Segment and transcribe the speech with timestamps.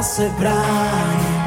[0.00, 1.40] já se bráním.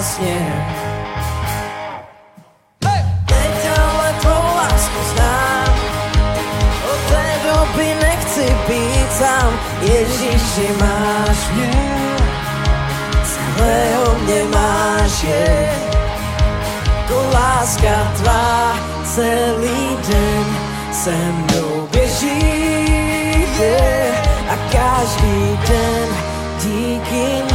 [0.00, 0.64] Směr.
[3.26, 5.74] Teď ale tvou lásku znám,
[6.92, 9.52] od té doby nechci být sám.
[9.80, 12.16] Ježíši, máš mě,
[13.24, 15.72] celého mě máš je.
[17.08, 18.72] To láska tvá
[19.04, 20.46] celý den
[20.92, 21.47] se
[25.08, 26.08] každý den
[26.62, 27.47] díky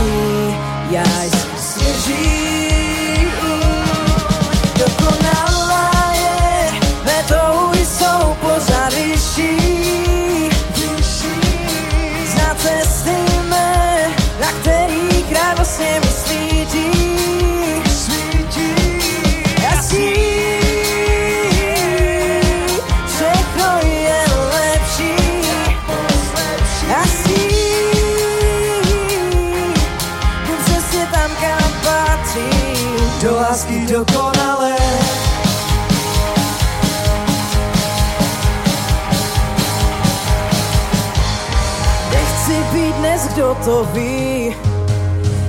[43.65, 44.55] to ví,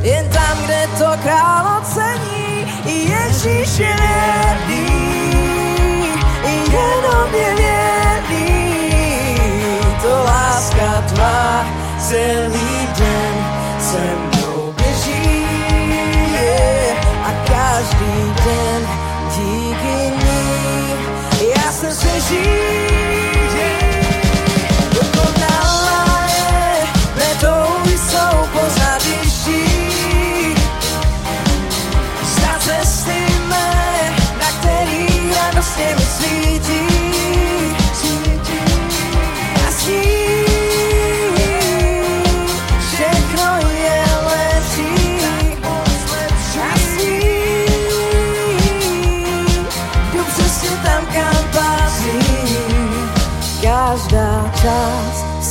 [0.02, 2.66] jen tam, kde to král ocení.
[2.84, 4.86] Ježíš je věrný,
[6.72, 8.46] jenom je věrný.
[10.02, 11.66] To láska tvá
[11.98, 13.34] celý den
[13.80, 15.46] se mnou běží
[17.24, 18.88] a každý den
[19.36, 22.44] díky ní já svěží.
[22.44, 22.63] Dokonalá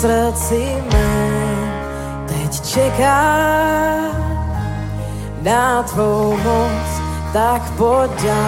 [0.03, 1.15] srdci mé
[2.27, 3.23] teď čeká
[5.41, 6.89] na tvou moc,
[7.33, 8.43] tak pojď a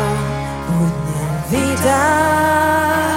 [0.68, 3.15] buď mě vítá.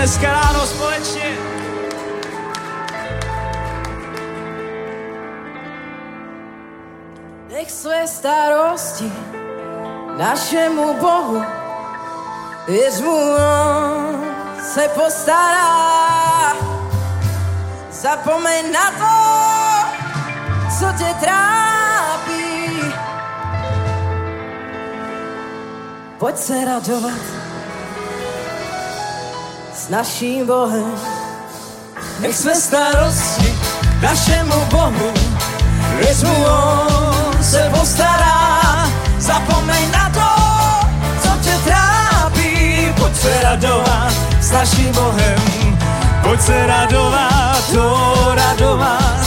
[0.00, 1.36] Dneska ráno společně.
[7.52, 9.12] Nech své starosti
[10.18, 11.42] našemu Bohu,
[12.68, 14.24] věř mu, on
[14.74, 16.56] se postará.
[17.90, 19.16] Zapomeň na to,
[20.78, 22.80] co tě trápí.
[26.18, 27.39] Pojď se radovat
[29.90, 30.94] naším Bohem.
[32.20, 33.54] Nech své starosti
[34.02, 35.12] našemu Bohu,
[35.98, 38.88] věř mu, on se postará.
[39.18, 40.30] Zapomeň na to,
[41.22, 42.88] co tě trápí.
[42.98, 45.78] Pojď se radovat s naším Bohem.
[46.22, 49.20] Pojď se radovat, to radovat.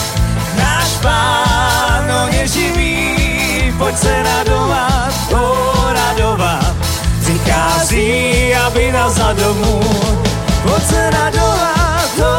[0.57, 3.73] Náš Pán, on je živý.
[3.77, 6.75] Pojď se radovat, to radovat.
[7.21, 10.32] Přichází, aby nás za domů.
[10.63, 12.31] Pojď se radovat, to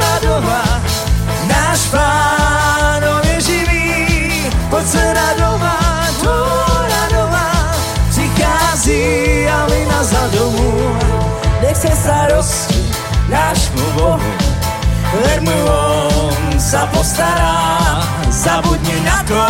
[0.00, 0.82] radovat.
[1.48, 3.02] Náš Pán,
[4.86, 5.70] se radovat,
[15.66, 18.00] on sa postará.
[18.30, 19.42] Zabudni na to,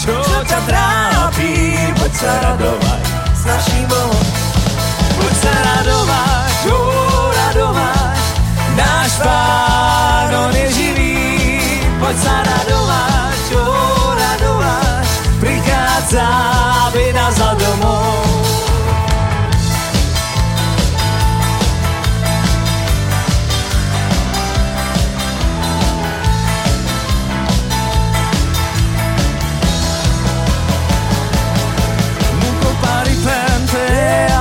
[0.00, 0.16] čo
[0.48, 0.60] ťa
[1.94, 3.02] poď sa radovať
[3.36, 4.26] s naším Bohom.
[5.20, 7.03] Poď sa radovať, o radovať,
[8.76, 11.16] náš Pán, On je živý,
[11.98, 13.66] poď sa radovať, o
[14.14, 15.08] radovať,
[15.40, 16.26] prichádza,
[16.90, 18.24] aby nás za domov.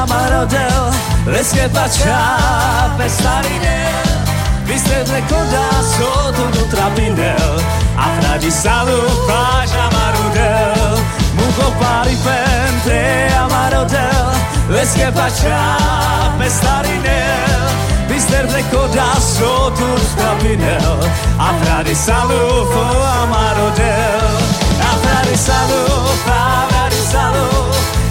[0.04, 0.92] amarodel,
[1.26, 2.20] le faccia
[2.98, 4.23] per starinel, viste
[4.66, 7.64] le coda sotto un trapinel,
[7.96, 14.32] a fragi salu faccia marudel, muco pari pente amarodel,
[14.68, 17.72] le faccia per starinel,
[18.08, 22.68] viste le coda sotto un trapinel, a fragi salu
[23.22, 24.36] amarodel,
[24.80, 25.84] a salu,
[26.26, 27.48] a fragi salu,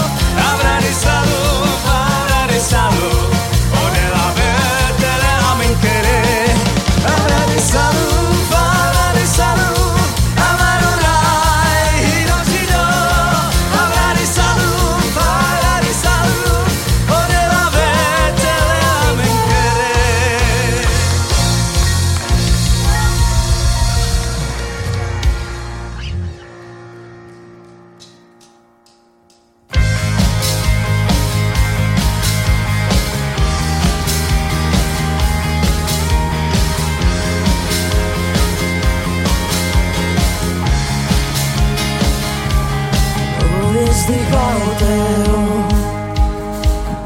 [44.11, 45.67] Chváltého,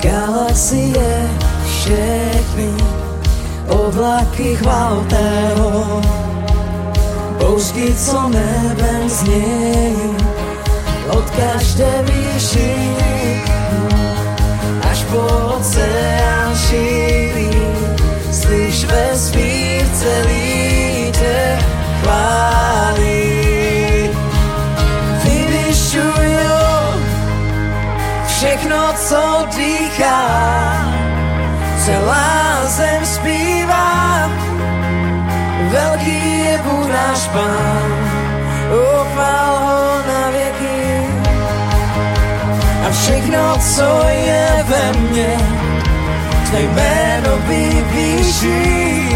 [0.01, 1.29] galaxie
[1.69, 2.69] všechny,
[3.69, 6.01] oblaky chváltého,
[7.39, 9.95] bouřky, co nebem znějí,
[11.09, 13.41] od každé výšiny
[14.91, 15.21] až po
[15.57, 17.49] oceán šíří,
[18.31, 21.59] slyš vesmír celý tě
[22.01, 22.45] chválí.
[28.45, 30.21] Všechno, co dýchá,
[31.85, 34.29] celá zem zpívá,
[35.69, 37.91] velký je Bůh náš Pán,
[38.69, 41.07] uchvál ho na věky.
[42.87, 45.37] A všechno, co je ve mně,
[46.49, 49.09] tvé jméno vyvýší,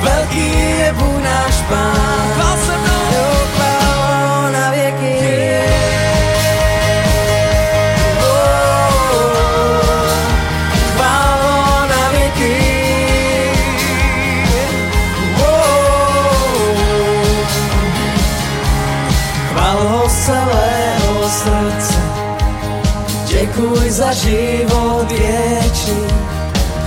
[0.00, 2.89] velký je Bůh náš Pán.
[23.90, 26.06] Za život věčný,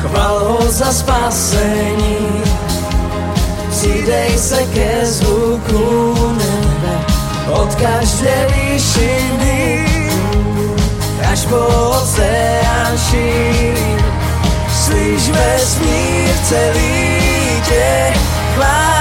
[0.01, 2.43] chvál ho za spasení.
[3.69, 6.95] Přidej se ke zvuku nebe,
[7.51, 9.85] od každé výšiny,
[11.31, 13.95] až po oceán šíří.
[14.85, 17.21] Slyš vesmír celý
[17.67, 18.13] tě
[18.55, 18.93] chválí.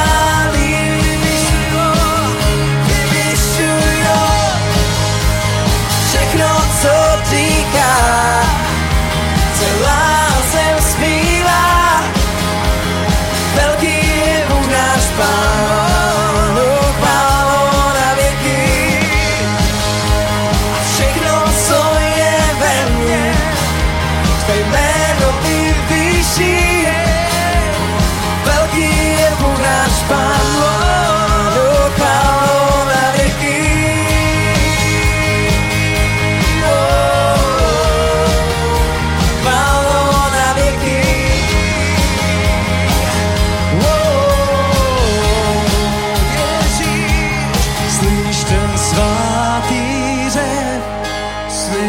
[6.08, 6.48] Všechno,
[6.82, 8.71] co música.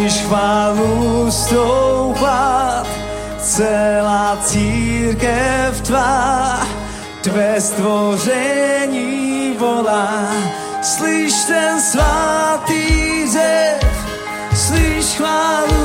[0.03, 2.87] Musíš chválu stoupat,
[3.39, 6.59] celá církev tvá,
[7.21, 10.27] tvé stvoření volá.
[10.81, 12.83] Slyš ten svatý
[13.31, 13.79] řev,
[14.55, 15.82] slyš chválu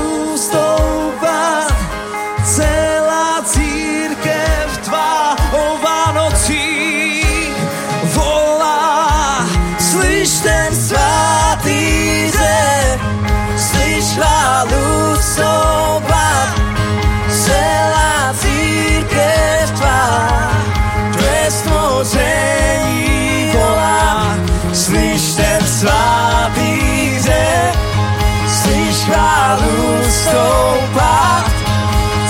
[30.28, 31.44] stoupat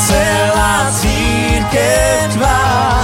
[0.07, 2.98] celá církev tvá.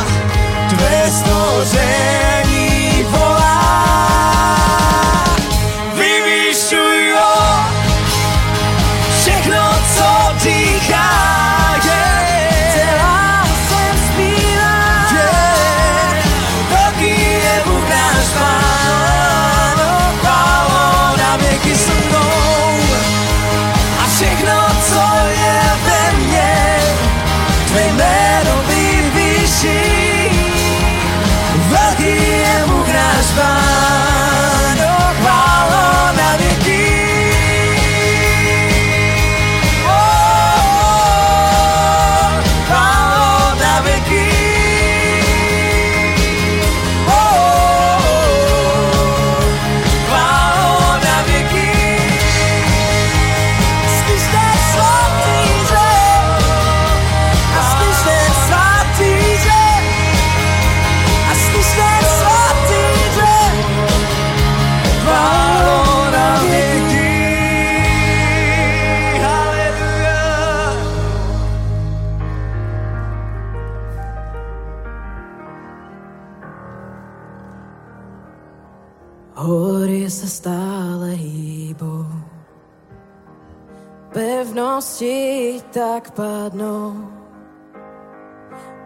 [86.04, 87.08] tak padnou.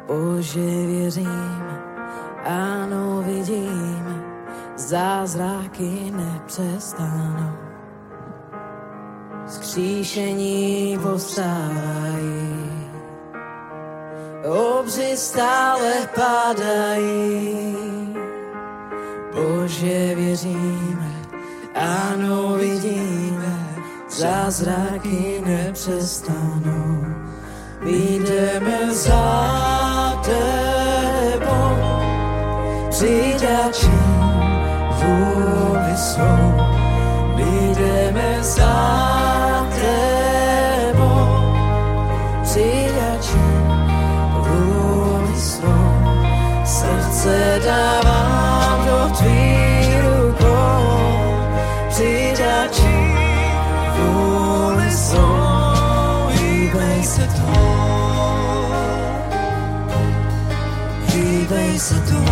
[0.07, 1.65] Bože, věřím,
[2.45, 4.23] ano, vidím,
[4.77, 7.53] zázraky nepřestanou.
[9.47, 12.71] Skříšení povstávají,
[14.79, 17.77] obři stále padají.
[19.35, 20.99] Bože, věřím,
[21.75, 23.69] ano, vidíme,
[24.09, 27.08] zázraky nepřestanou
[27.81, 31.77] my jdeme za tebou.
[61.89, 62.28] 孤独。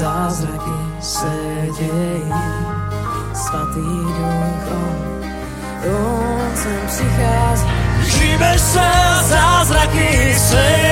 [0.00, 1.32] zázraky se
[1.78, 2.32] dějí.
[3.34, 5.24] Svatý duch, on,
[5.92, 7.66] on sem přichází.
[8.04, 8.90] Žijeme se,
[9.28, 10.89] zázraky se dějí.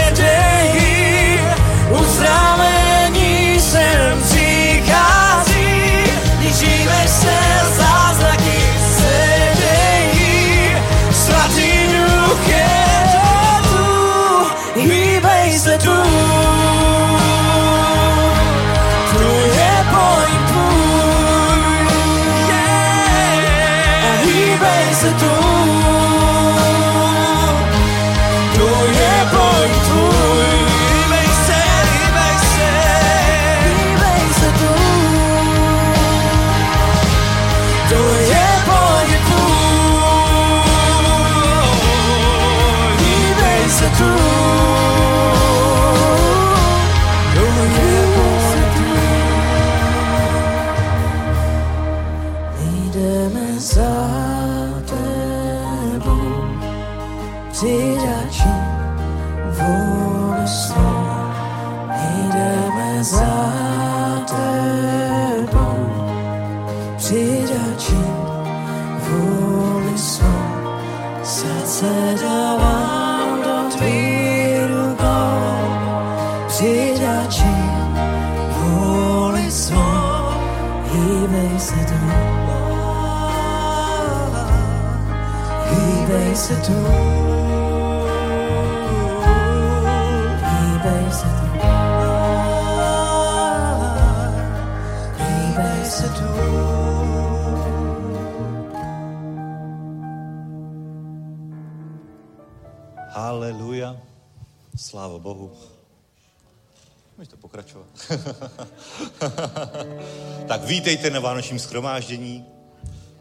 [110.47, 112.45] tak vítejte na Vánočním schromáždění.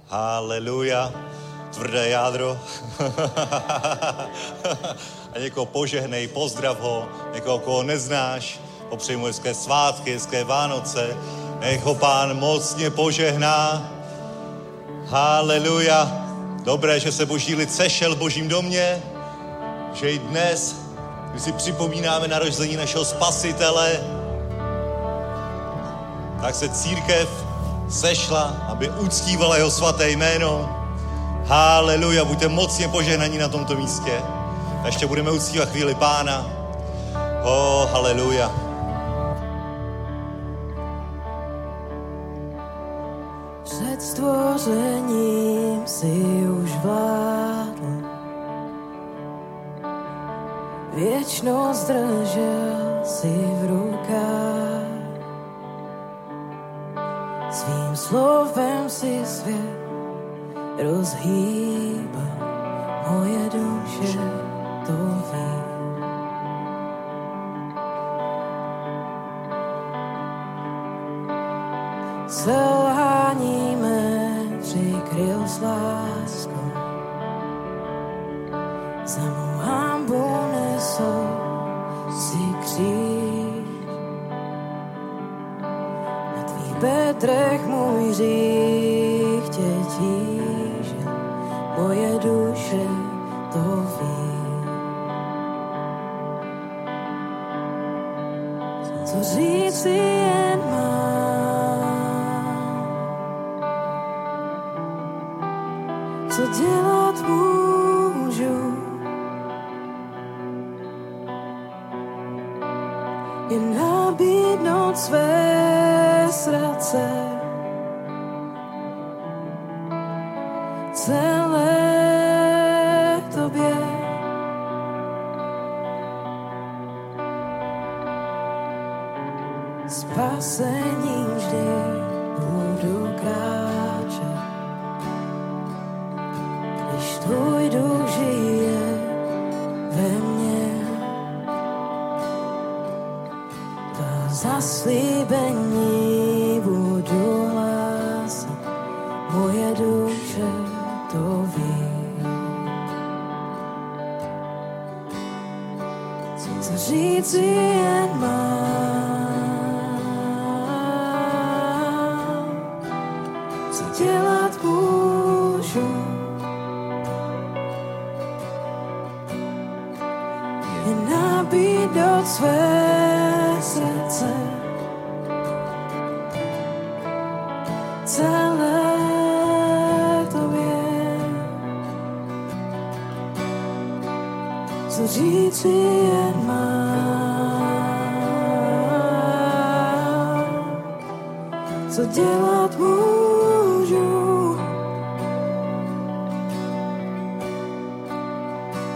[0.08, 1.14] Haleluja.
[1.74, 2.60] Tvrdé jádro.
[5.34, 7.08] A někoho požehnej, pozdrav ho.
[7.34, 8.60] Někoho, koho neznáš.
[8.90, 11.18] Popřeji hezké svátky, hezké Vánoce.
[11.60, 13.92] Nech ho pán mocně požehná.
[15.06, 16.26] Haleluja.
[16.64, 19.02] Dobré, že se boží lid sešel v božím domě
[20.00, 20.76] že i dnes,
[21.32, 24.00] když si připomínáme narození našeho spasitele,
[26.42, 27.30] tak se církev
[27.90, 30.70] sešla, aby uctívala jeho svaté jméno.
[31.46, 34.22] Haleluja, buďte mocně požehnaní na tomto místě.
[34.84, 36.46] A ještě budeme uctívat chvíli pána.
[37.44, 38.52] Oh, haleluja.
[43.64, 46.08] Před stvořením si
[46.64, 48.08] už vládl.
[50.94, 53.28] Věčnost držel si
[53.62, 54.57] v rukách.
[58.08, 59.80] Slovem si svět
[60.80, 62.32] rozhýbal.
[63.12, 64.24] Moje duše
[64.88, 64.98] to
[65.32, 65.48] ví.
[72.28, 75.60] Selhání mé přikryl s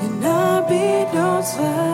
[0.02, 1.91] jen nabídnout své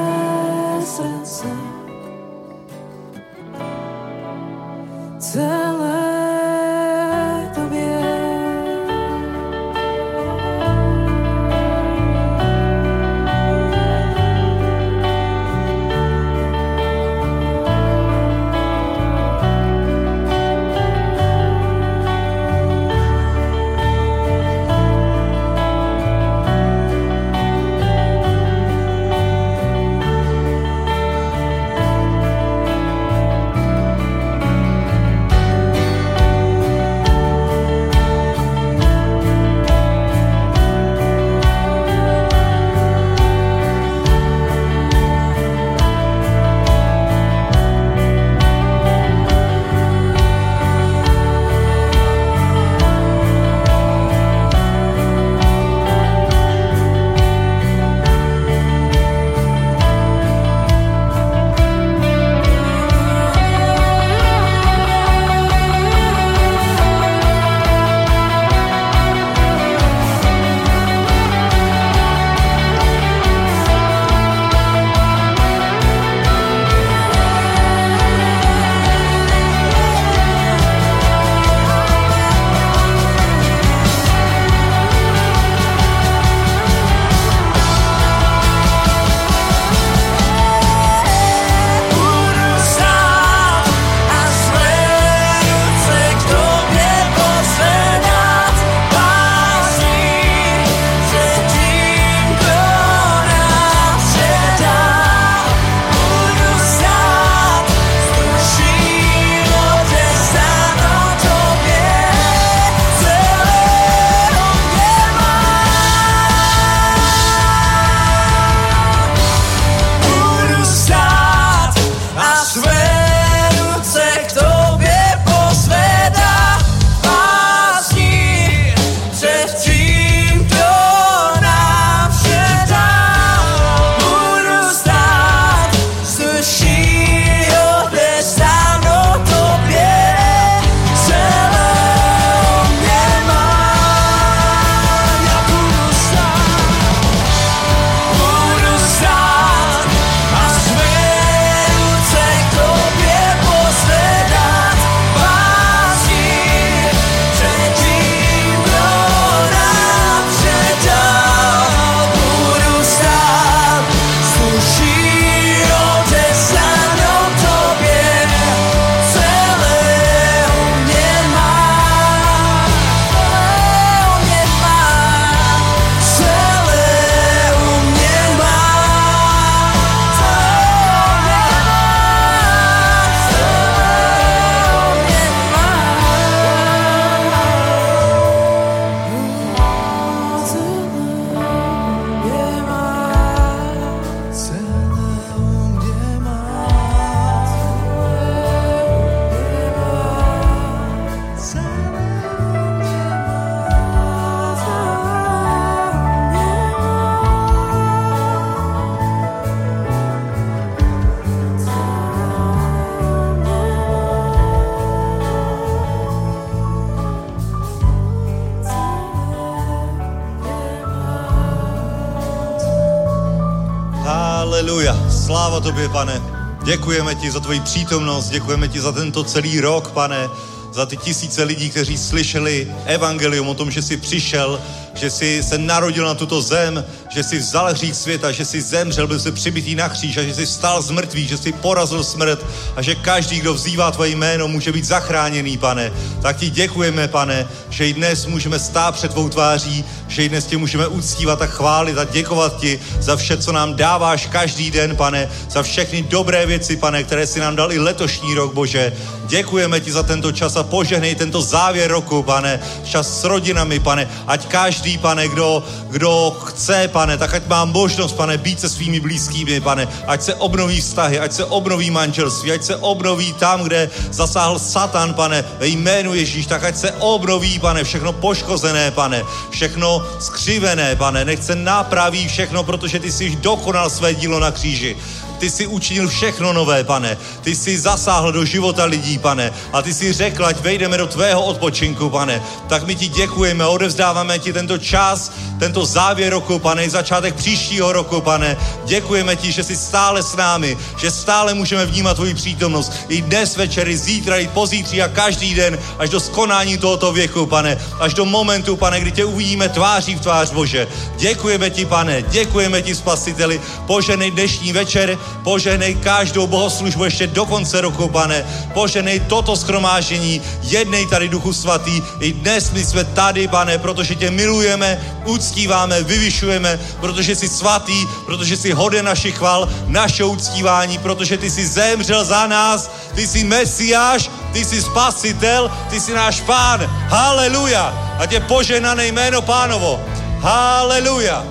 [226.67, 230.29] Děkujeme ti za tvoji přítomnost, děkujeme ti za tento celý rok, pane,
[230.73, 234.61] za ty tisíce lidí, kteří slyšeli evangelium o tom, že jsi přišel,
[234.93, 236.85] že jsi se narodil na tuto zem,
[237.17, 240.33] že jsi vzal hřích světa, že jsi zemřel, byl jsi přibitý na kříž a že
[240.33, 244.47] jsi vstal z mrtvých, že jsi porazil smrt a že každý, kdo vzývá tvoje jméno,
[244.47, 245.91] může být zachráněný, pane.
[246.21, 250.45] Tak ti děkujeme, pane, že i dnes můžeme stát před tvou tváří, že i dnes
[250.45, 254.95] tě můžeme uctívat a chválit a děkovat ti za vše, co nám dáváš každý den,
[254.95, 258.93] pane, za všechny dobré věci, pane, které si nám dal i letošní rok, Bože.
[259.27, 264.07] Děkujeme ti za tento čas a požehnej tento závěr roku, pane, čas s rodinami, pane,
[264.27, 268.99] ať každý, pane, kdo, kdo chce, pane, tak ať má možnost, pane, být se svými
[268.99, 273.89] blízkými, pane, ať se obnoví vztahy, ať se obnoví manželství, ať se obnoví tam, kde
[274.11, 280.01] zasáhl Satan, pane, ve jménu Ježíš, tak ať se obnoví, pane, všechno poškozené, pane, všechno
[280.19, 284.97] skřivené, pane, nech se napraví všechno, protože ty jsi dokonal své dílo na kříži.
[285.39, 287.17] Ty jsi učinil všechno nové, pane.
[287.41, 289.53] Ty jsi zasáhl do života lidí, pane.
[289.73, 292.41] A ty jsi řekl, ať vejdeme do tvého odpočinku, pane.
[292.69, 297.93] Tak my ti děkujeme, odevzdáváme ti tento čas, tento závěr roku, pane, i začátek příštího
[297.93, 298.57] roku, pane.
[298.85, 302.93] Děkujeme ti, že jsi stále s námi, že stále můžeme vnímat tvoji přítomnost.
[303.09, 307.45] I dnes večer, i zítra, i pozítří a každý den, až do skonání tohoto věku,
[307.45, 307.77] pane.
[307.99, 310.87] Až do momentu, pane, kdy tě uvidíme tváří v tvář, Bože.
[311.17, 313.61] Děkujeme ti, pane, děkujeme ti, spasiteli.
[313.87, 318.45] Poženej dnešní večer, poženej každou bohoslužbu ještě do konce roku, pane.
[318.73, 322.01] Poženej toto schromáždění, jednej tady Duchu Svatý.
[322.19, 328.57] I dnes my jsme tady, pane, protože tě milujeme, uctíváme, vyvyšujeme, protože jsi svatý, protože
[328.57, 334.29] jsi hoden našich chval, naše uctívání, protože ty jsi zemřel za nás, ty jsi Mesiáš,
[334.53, 336.85] ty jsi spasitel, ty jsi náš pán.
[337.09, 338.17] Haleluja.
[338.19, 340.01] A tě poženané jméno pánovo.
[340.41, 341.43] Haleluja.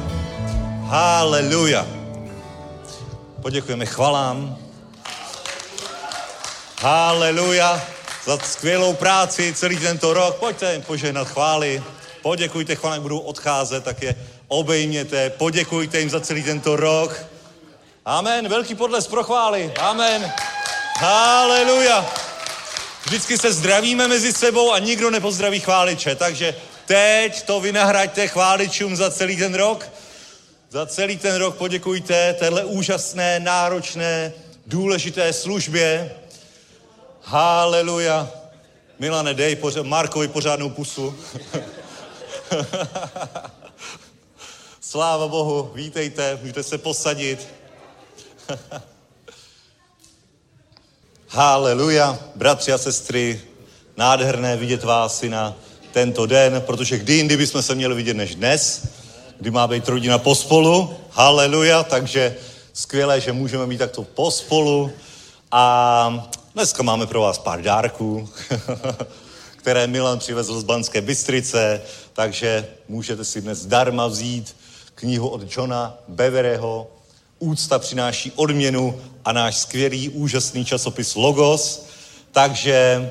[0.87, 1.96] Haleluja.
[3.47, 4.59] Poděkujeme chvalám.
[6.81, 7.83] Haleluja
[8.25, 10.37] za skvělou práci celý tento rok.
[10.37, 11.83] Pojďte jim požehnat chvály.
[12.23, 14.15] Poděkujte jak budou odcházet, tak je
[14.49, 15.31] obejměte.
[15.31, 17.23] Poděkujte jim za celý tento rok.
[18.05, 18.49] Amen.
[18.49, 19.73] Velký podles pro chvály.
[19.79, 20.33] Amen.
[20.99, 22.07] Haleluja.
[23.05, 26.55] Vždycky se zdravíme mezi sebou a nikdo nepozdraví chváliče, takže
[26.87, 29.96] teď to vynahraďte chváličům za celý ten rok.
[30.71, 34.33] Za celý ten rok poděkujte téhle úžasné, náročné,
[34.67, 36.15] důležité službě.
[37.23, 38.31] Haleluja.
[38.99, 41.19] Milane, dej pořád, Markovi pořádnou pusu.
[44.81, 47.49] Sláva Bohu, vítejte, můžete se posadit.
[51.29, 53.41] Haleluja, bratři a sestry,
[53.97, 55.57] nádherné vidět vás i na
[55.93, 58.89] tento den, protože kdy jindy bychom se měli vidět než dnes,
[59.41, 60.97] kdy má být rodina pospolu.
[61.11, 62.37] Haleluja, takže
[62.73, 64.91] skvělé, že můžeme mít takto pospolu.
[65.53, 68.29] A dneska máme pro vás pár dárků,
[69.57, 74.57] které Milan přivezl z Banské Bystrice, takže můžete si dnes zdarma vzít
[74.95, 76.87] knihu od Johna Bevereho
[77.39, 81.87] Úcta přináší odměnu a náš skvělý, úžasný časopis Logos.
[82.33, 83.11] Takže,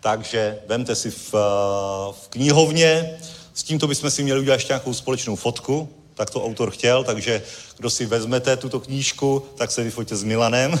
[0.00, 1.32] takže vemte si v,
[2.12, 3.18] v knihovně.
[3.54, 7.42] S tímto bychom si měli udělat ještě nějakou společnou fotku, tak to autor chtěl, takže
[7.76, 10.80] kdo si vezmete tuto knížku, tak se vyfoťte s Milanem.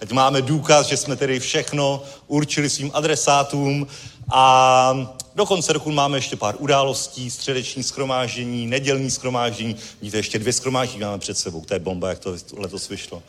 [0.00, 3.86] Ať máme důkaz, že jsme tedy všechno určili svým adresátům
[4.32, 9.76] a do konce roku máme ještě pár událostí, středeční schromáždění, nedělní schromáždění.
[10.00, 11.64] Vidíte, ještě dvě schromáždění máme před sebou.
[11.64, 13.22] To je bomba, jak to letos vyšlo.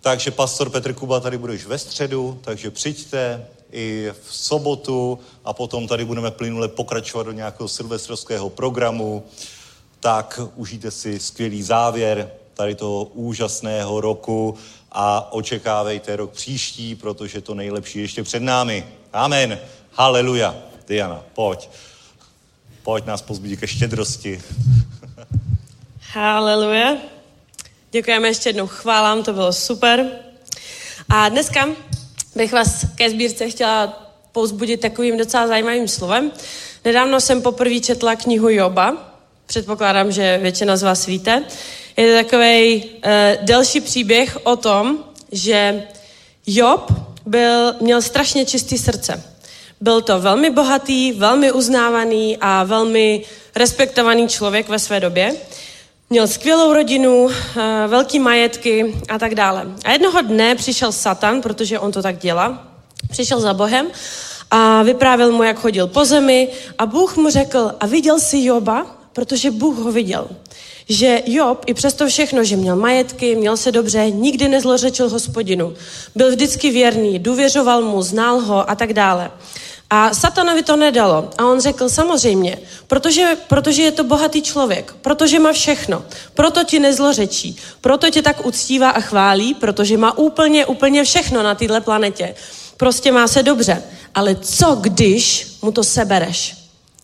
[0.00, 5.52] Takže pastor Petr Kuba tady bude už ve středu, takže přijďte i v sobotu a
[5.52, 9.24] potom tady budeme plynule pokračovat do nějakého silvestrovského programu.
[10.00, 14.56] Tak užijte si skvělý závěr tady toho úžasného roku
[14.92, 18.86] a očekávejte rok příští, protože to nejlepší ještě před námi.
[19.12, 19.58] Amen.
[19.92, 20.54] Haleluja.
[20.88, 21.68] Diana, pojď.
[22.82, 24.42] Pojď nás pozbudit ke štědrosti.
[26.12, 26.96] Haleluja.
[27.90, 30.06] Děkujeme ještě jednou chválám, to bylo super.
[31.08, 31.68] A dneska
[32.36, 36.32] bych vás ke sbírce chtěla pouzbudit takovým docela zajímavým slovem.
[36.84, 39.12] Nedávno jsem poprvé četla knihu Joba.
[39.46, 41.44] Předpokládám, že většina z vás víte.
[41.96, 42.90] Je to takový uh,
[43.42, 44.98] delší příběh o tom,
[45.32, 45.82] že
[46.46, 46.92] Job
[47.26, 49.22] byl, měl strašně čistý srdce.
[49.80, 53.24] Byl to velmi bohatý, velmi uznávaný a velmi
[53.56, 55.34] respektovaný člověk ve své době.
[56.10, 59.66] Měl skvělou rodinu, eh, velký majetky a tak dále.
[59.84, 62.68] A jednoho dne přišel Satan, protože on to tak dělá,
[63.10, 63.86] přišel za Bohem
[64.50, 68.86] a vyprávěl mu, jak chodil po zemi a Bůh mu řekl, a viděl jsi Joba,
[69.12, 70.28] protože Bůh ho viděl.
[70.88, 75.74] Že Job, i přesto všechno, že měl majetky, měl se dobře, nikdy nezlořečil hospodinu.
[76.14, 79.30] Byl vždycky věrný, důvěřoval mu, znal ho a tak dále.
[79.90, 81.30] A satanovi to nedalo.
[81.38, 86.78] A on řekl, samozřejmě, protože, protože je to bohatý člověk, protože má všechno, proto ti
[86.78, 92.34] nezlořečí, proto tě tak uctívá a chválí, protože má úplně, úplně všechno na této planetě.
[92.76, 93.82] Prostě má se dobře.
[94.14, 96.56] Ale co když mu to sebereš?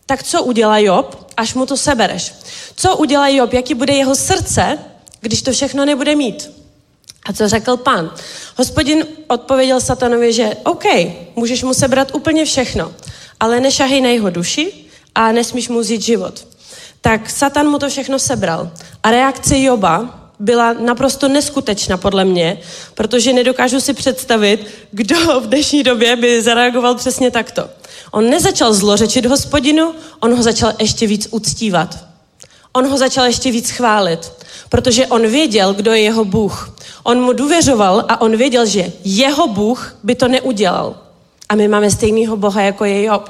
[0.05, 2.33] Tak co udělá Job, až mu to sebereš?
[2.75, 4.79] Co udělá Job, jaký bude jeho srdce,
[5.21, 6.62] když to všechno nebude mít?
[7.25, 8.11] A co řekl pán?
[8.57, 10.83] Hospodin odpověděl satanovi, že OK,
[11.35, 12.93] můžeš mu sebrat úplně všechno,
[13.39, 14.73] ale nešahej na jeho duši
[15.15, 16.47] a nesmíš mu vzít život.
[17.01, 18.71] Tak Satan mu to všechno sebral.
[19.03, 22.59] A reakce Joba byla naprosto neskutečná podle mě,
[22.93, 27.69] protože nedokážu si představit, kdo v dnešní době by zareagoval přesně takto.
[28.11, 31.97] On nezačal zlořečit hospodinu, on ho začal ještě víc uctívat.
[32.73, 34.31] On ho začal ještě víc chválit,
[34.69, 36.75] protože on věděl, kdo je jeho Bůh.
[37.03, 40.95] On mu důvěřoval a on věděl, že jeho Bůh by to neudělal.
[41.49, 43.29] A my máme stejného Boha, jako je Job.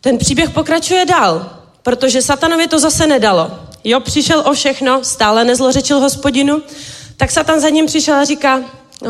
[0.00, 1.50] Ten příběh pokračuje dál,
[1.82, 3.50] protože satanovi to zase nedalo.
[3.84, 6.62] Job přišel o všechno, stále nezlořečil hospodinu,
[7.16, 8.62] tak Satan za ním přišel a říká,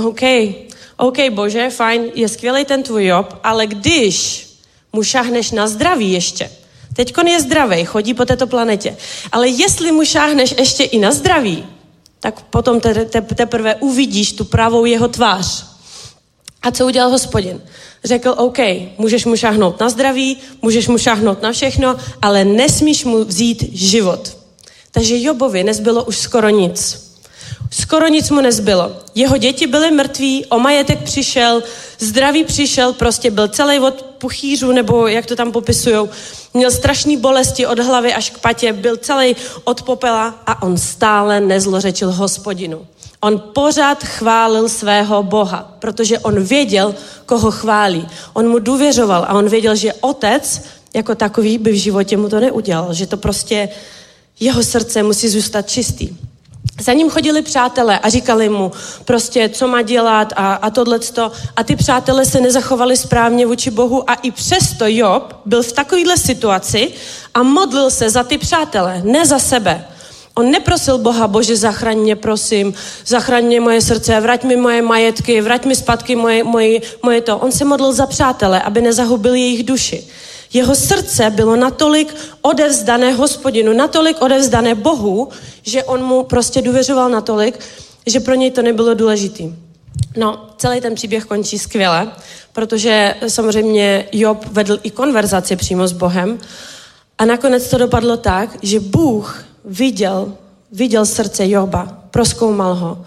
[0.07, 0.21] OK,
[0.97, 4.47] OK, bože, fajn, je skvělý ten tvůj Job, ale když
[4.93, 6.51] mu šáhneš na zdraví ještě,
[6.97, 8.97] teď je zdravý, chodí po této planetě,
[9.33, 11.67] ale jestli mu šáhneš ještě i na zdraví,
[12.27, 15.67] tak potom te, te, teprve uvidíš tu pravou jeho tvář.
[16.63, 17.63] A co udělal hospodin?
[18.05, 18.59] Řekl, OK,
[18.99, 24.37] můžeš mu šáhnout na zdraví, můžeš mu šáhnout na všechno, ale nesmíš mu vzít život.
[24.91, 27.07] Takže Jobovi nezbylo už skoro nic.
[27.71, 28.93] Skoro nic mu nezbylo.
[29.15, 31.63] Jeho děti byly mrtví, o majetek přišel,
[31.99, 36.09] zdraví přišel, prostě byl celý od puchýřů, nebo jak to tam popisují.
[36.55, 41.41] Měl strašné bolesti od hlavy až k patě, byl celý od popela a on stále
[41.41, 42.87] nezlořečil hospodinu.
[43.21, 46.95] On pořád chválil svého Boha, protože on věděl,
[47.27, 48.09] koho chválí.
[48.33, 50.63] On mu důvěřoval a on věděl, že otec
[50.95, 53.69] jako takový by v životě mu to neudělal, že to prostě
[54.41, 56.09] jeho srdce musí zůstat čistý.
[56.81, 58.73] Za ním chodili přátelé a říkali mu
[59.05, 61.33] prostě, co má dělat a, a tohleto.
[61.57, 66.17] A ty přátelé se nezachovali správně vůči Bohu a i přesto Job byl v takovéhle
[66.17, 66.93] situaci
[67.35, 69.85] a modlil se za ty přátelé, ne za sebe.
[70.35, 72.75] On neprosil Boha, Bože, zachraň mě, prosím,
[73.07, 77.39] zachraň mě moje srdce, vrať mi moje majetky, vrať mi zpátky moje, moje, moje to.
[77.39, 80.07] On se modlil za přátele, aby nezahubil jejich duši.
[80.53, 85.29] Jeho srdce bylo natolik odevzdané hospodinu, natolik odevzdané Bohu,
[85.63, 87.61] že on mu prostě důvěřoval natolik,
[88.07, 89.55] že pro něj to nebylo důležitý.
[90.17, 92.13] No, celý ten příběh končí skvěle,
[92.53, 96.39] protože samozřejmě Job vedl i konverzaci přímo s Bohem
[97.19, 100.33] a nakonec to dopadlo tak, že Bůh viděl,
[100.73, 103.05] viděl srdce Joba, proskoumal ho.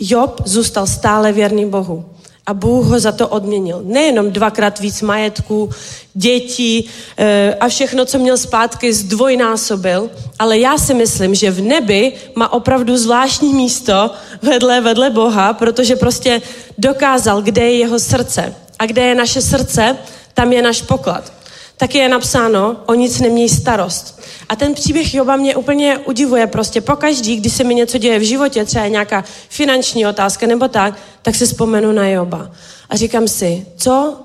[0.00, 2.04] Job zůstal stále věrný Bohu
[2.48, 3.80] a Bůh ho za to odměnil.
[3.84, 5.70] Nejenom dvakrát víc majetku,
[6.14, 12.12] dětí e, a všechno, co měl zpátky, zdvojnásobil, ale já si myslím, že v nebi
[12.34, 14.10] má opravdu zvláštní místo
[14.42, 16.42] vedle, vedle Boha, protože prostě
[16.78, 18.54] dokázal, kde je jeho srdce.
[18.78, 19.96] A kde je naše srdce,
[20.34, 21.37] tam je náš poklad
[21.78, 24.20] tak je napsáno, o nic nemějí starost.
[24.48, 26.80] A ten příběh Joba mě úplně udivuje prostě.
[26.80, 31.34] Pokaždý, když se mi něco děje v životě, třeba nějaká finanční otázka nebo tak, tak
[31.34, 32.50] si vzpomenu na Joba.
[32.90, 34.16] A říkám si, co,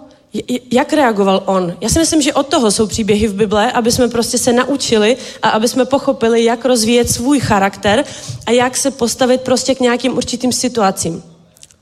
[0.72, 1.78] jak reagoval on?
[1.82, 5.18] Já si myslím, že od toho jsou příběhy v Bible, aby jsme prostě se naučili
[5.42, 8.06] a aby jsme pochopili, jak rozvíjet svůj charakter
[8.46, 11.24] a jak se postavit prostě k nějakým určitým situacím.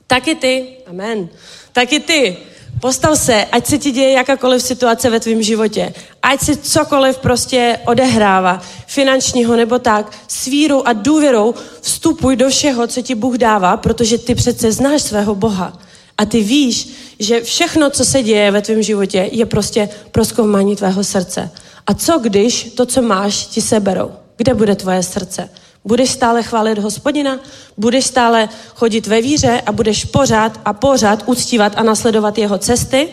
[0.06, 1.28] Taky ty, amen,
[1.72, 2.36] taky ty
[2.82, 5.94] Postav se, ať se ti děje jakákoliv situace ve tvém životě.
[6.22, 12.86] Ať se cokoliv prostě odehrává, finančního nebo tak, s vírou a důvěrou vstupuj do všeho,
[12.86, 15.78] co ti Bůh dává, protože ty přece znáš svého Boha.
[16.18, 21.04] A ty víš, že všechno, co se děje ve tvém životě, je prostě proskoumání tvého
[21.04, 21.50] srdce.
[21.86, 24.10] A co když to, co máš, ti seberou?
[24.36, 25.48] Kde bude tvoje srdce?
[25.84, 27.40] Budeš stále chválit hospodina?
[27.76, 33.08] Budeš stále chodit ve víře a budeš pořád a pořád uctívat a nasledovat jeho cesty?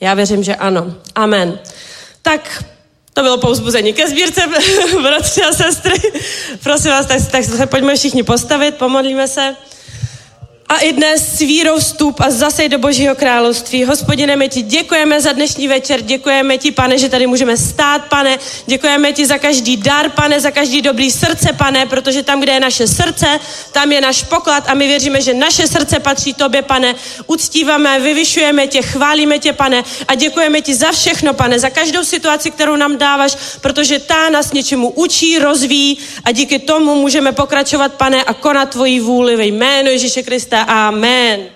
[0.00, 0.94] Já věřím, že ano.
[1.14, 1.58] Amen.
[2.22, 2.64] Tak
[3.14, 4.40] to bylo pouzbuzení ke sbírce,
[5.02, 6.12] bratři a sestry.
[6.62, 9.56] Prosím vás, tak, tak se pojďme všichni postavit, pomodlíme se.
[10.68, 13.84] A i dnes s vírou vstup a zase do Božího království.
[13.84, 18.38] Hospodine, my ti děkujeme za dnešní večer, děkujeme ti, pane, že tady můžeme stát, pane,
[18.66, 22.60] děkujeme ti za každý dar, pane, za každý dobrý srdce, pane, protože tam, kde je
[22.60, 23.40] naše srdce,
[23.72, 26.94] tam je náš poklad a my věříme, že naše srdce patří tobě, pane.
[27.26, 32.50] Uctíváme, vyvyšujeme tě, chválíme tě, pane, a děkujeme ti za všechno, pane, za každou situaci,
[32.50, 38.24] kterou nám dáváš, protože ta nás něčemu učí, rozvíjí a díky tomu můžeme pokračovat, pane,
[38.24, 40.61] a konat tvoji vůli ve jménu Ježíše Krista.
[40.62, 41.48] Amen.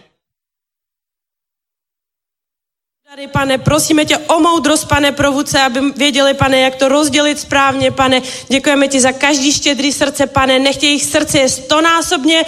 [3.10, 7.90] Tady, pane, prosíme tě o moudrost, pane, provuce, aby věděli, pane, jak to rozdělit správně,
[7.90, 8.22] pane.
[8.48, 10.58] Děkujeme ti za každý štědrý srdce, pane.
[10.58, 12.42] Nech jejich srdce je stonásobně,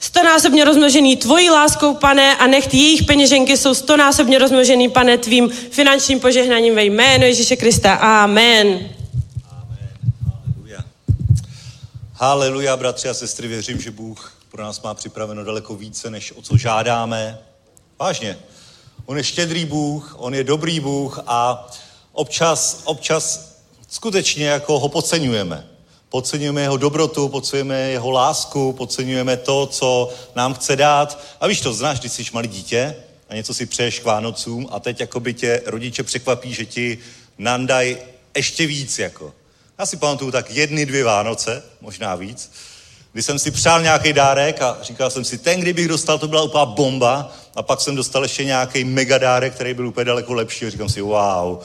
[0.00, 6.20] stonásobně rozmnožený tvojí láskou, pane, a nech jejich peněženky jsou stonásobně rozmnožený, pane, tvým finančním
[6.20, 7.94] požehnaním ve jménu Ježíše Krista.
[7.94, 8.88] Amen.
[12.14, 16.42] Haleluja, bratři a sestry, věřím, že Bůh pro nás má připraveno daleko více, než o
[16.42, 17.38] co žádáme.
[17.98, 18.38] Vážně.
[19.06, 21.70] On je štědrý Bůh, on je dobrý Bůh a
[22.12, 23.54] občas, občas
[23.88, 25.66] skutečně jako ho podceňujeme.
[26.08, 31.18] Podceňujeme jeho dobrotu, podceňujeme jeho lásku, podceňujeme to, co nám chce dát.
[31.40, 32.96] A víš to, znáš, když jsi malý dítě
[33.28, 36.98] a něco si přeješ k Vánocům a teď jako by tě rodiče překvapí, že ti
[37.38, 37.96] nandaj
[38.36, 39.34] ještě víc jako.
[39.78, 42.52] Já si pamatuju tak jedny, dvě Vánoce, možná víc,
[43.12, 46.42] kdy jsem si přál nějaký dárek a říkal jsem si, ten, kdybych dostal, to byla
[46.42, 47.32] úplná bomba.
[47.54, 50.66] A pak jsem dostal ještě nějaký megadárek, který byl úplně daleko lepší.
[50.66, 51.58] A říkám si, wow,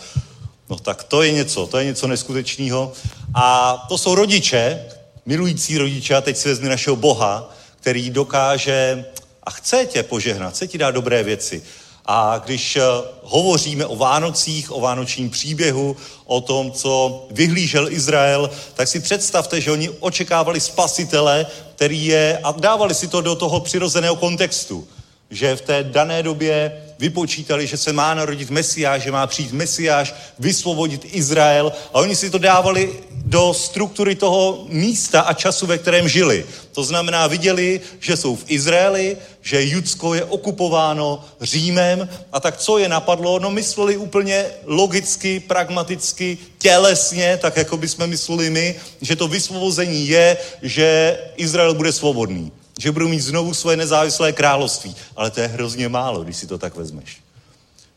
[0.70, 2.94] no tak to je něco, to je něco neskutečného.
[3.34, 4.86] A to jsou rodiče,
[5.26, 9.06] milující rodiče, a teď si vezmi našeho Boha, který dokáže
[9.44, 11.64] a chce tě požehnat, chce ti dát dobré věci.
[12.08, 12.82] A když eh,
[13.24, 15.96] hovoříme o Vánocích, o vánočním příběhu,
[16.26, 21.46] o tom, co vyhlížel Izrael, tak si představte, že oni očekávali spasitele,
[21.76, 24.88] který je, a dávali si to do toho přirozeného kontextu,
[25.30, 30.14] že v té dané době vypočítali, že se má narodit Mesiáš, že má přijít Mesiáš,
[30.40, 36.08] vysvobodit Izrael a oni si to dávali do struktury toho místa a času, ve kterém
[36.08, 36.46] žili.
[36.72, 42.78] To znamená, viděli, že jsou v Izraeli, že Judsko je okupováno Římem a tak co
[42.78, 43.40] je napadlo?
[43.40, 50.38] No mysleli úplně logicky, pragmaticky, tělesně, tak jako bychom mysleli my, že to vysvobození je,
[50.62, 54.96] že Izrael bude svobodný že budou mít znovu svoje nezávislé království.
[55.16, 57.18] Ale to je hrozně málo, když si to tak vezmeš.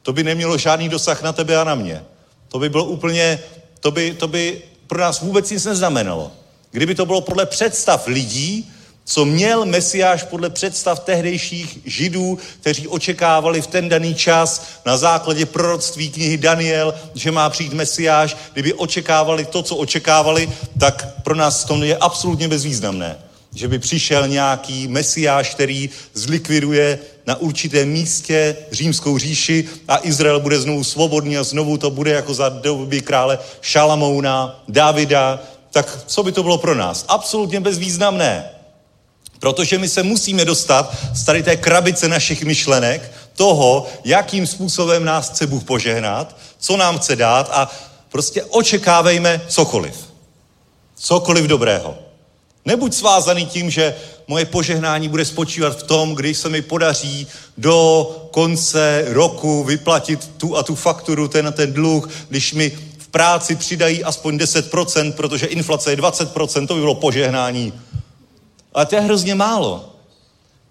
[0.02, 2.04] To by nemělo žádný dosah na tebe a na mě.
[2.48, 3.38] To by bylo úplně,
[3.80, 6.32] to by, to by pro nás vůbec nic neznamenalo.
[6.70, 8.70] Kdyby to bylo podle představ lidí,
[9.04, 15.46] co měl Mesiáš podle představ tehdejších židů, kteří očekávali v ten daný čas na základě
[15.46, 21.64] proroctví knihy Daniel, že má přijít Mesiáš, kdyby očekávali to, co očekávali, tak pro nás
[21.64, 29.18] to je absolutně bezvýznamné že by přišel nějaký mesiáš, který zlikviduje na určitém místě římskou
[29.18, 34.62] říši a Izrael bude znovu svobodný a znovu to bude jako za doby krále Šalamouna,
[34.68, 35.40] Davida,
[35.70, 37.04] tak co by to bylo pro nás?
[37.08, 38.50] Absolutně bezvýznamné.
[39.38, 45.30] Protože my se musíme dostat z tady té krabice našich myšlenek, toho, jakým způsobem nás
[45.30, 47.70] chce Bůh požehnat, co nám chce dát a
[48.08, 49.94] prostě očekávejme cokoliv.
[50.96, 52.09] Cokoliv dobrého.
[52.64, 53.94] Nebuď svázaný tím, že
[54.26, 57.26] moje požehnání bude spočívat v tom, když se mi podaří
[57.58, 63.08] do konce roku vyplatit tu a tu fakturu, ten a ten dluh, když mi v
[63.08, 67.72] práci přidají aspoň 10%, protože inflace je 20%, to by bylo požehnání.
[68.74, 69.94] Ale to je hrozně málo.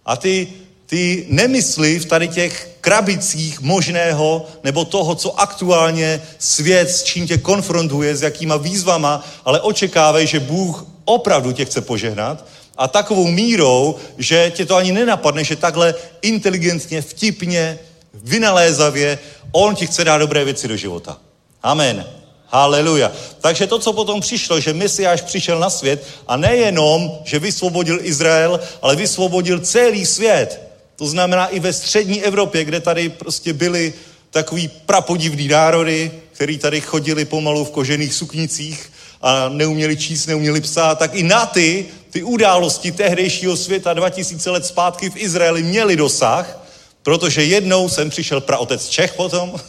[0.05, 0.47] A ty,
[0.85, 7.37] ty nemysli v tady těch krabicích možného nebo toho, co aktuálně svět s čím tě
[7.37, 12.45] konfrontuje, s jakýma výzvama, ale očekávej, že Bůh opravdu tě chce požehnat
[12.77, 17.79] a takovou mírou, že tě to ani nenapadne, že takhle inteligentně, vtipně,
[18.13, 19.19] vynalézavě
[19.51, 21.17] on ti chce dát dobré věci do života.
[21.63, 22.05] Amen.
[22.47, 23.11] Haleluja.
[23.41, 28.59] Takže to, co potom přišlo, že Mesiáš přišel na svět a nejenom, že vysvobodil Izrael,
[28.81, 30.61] ale vysvobodil celý svět.
[30.95, 33.93] To znamená i ve střední Evropě, kde tady prostě byli
[34.31, 38.91] takový prapodivný národy, který tady chodili pomalu v kožených suknicích
[39.21, 44.65] a neuměli číst, neuměli psát, tak i na ty, ty události tehdejšího světa 2000 let
[44.65, 46.59] zpátky v Izraeli měli dosah,
[47.03, 49.55] protože jednou jsem přišel praotec Čech potom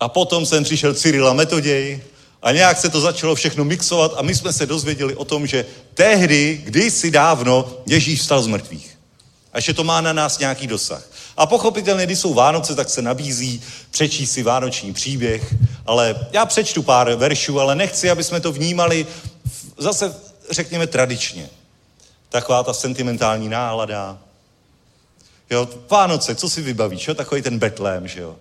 [0.00, 2.02] a potom jsem přišel Cyrila Metoděj
[2.42, 5.66] a nějak se to začalo všechno mixovat a my jsme se dozvěděli o tom, že
[5.94, 8.98] tehdy, kdysi dávno, Ježíš vstal z mrtvých.
[9.52, 11.13] A že to má na nás nějaký dosah.
[11.36, 15.54] A pochopitelně, když jsou Vánoce, tak se nabízí přečíst si vánoční příběh,
[15.86, 19.06] ale já přečtu pár veršů, ale nechci, aby jsme to vnímali
[19.78, 20.14] zase,
[20.50, 21.48] řekněme, tradičně.
[22.28, 24.18] Taková ta sentimentální nálada.
[25.50, 27.14] Jo, Vánoce, co si vybavíš, jo?
[27.14, 28.36] Takový ten Betlém, že jo?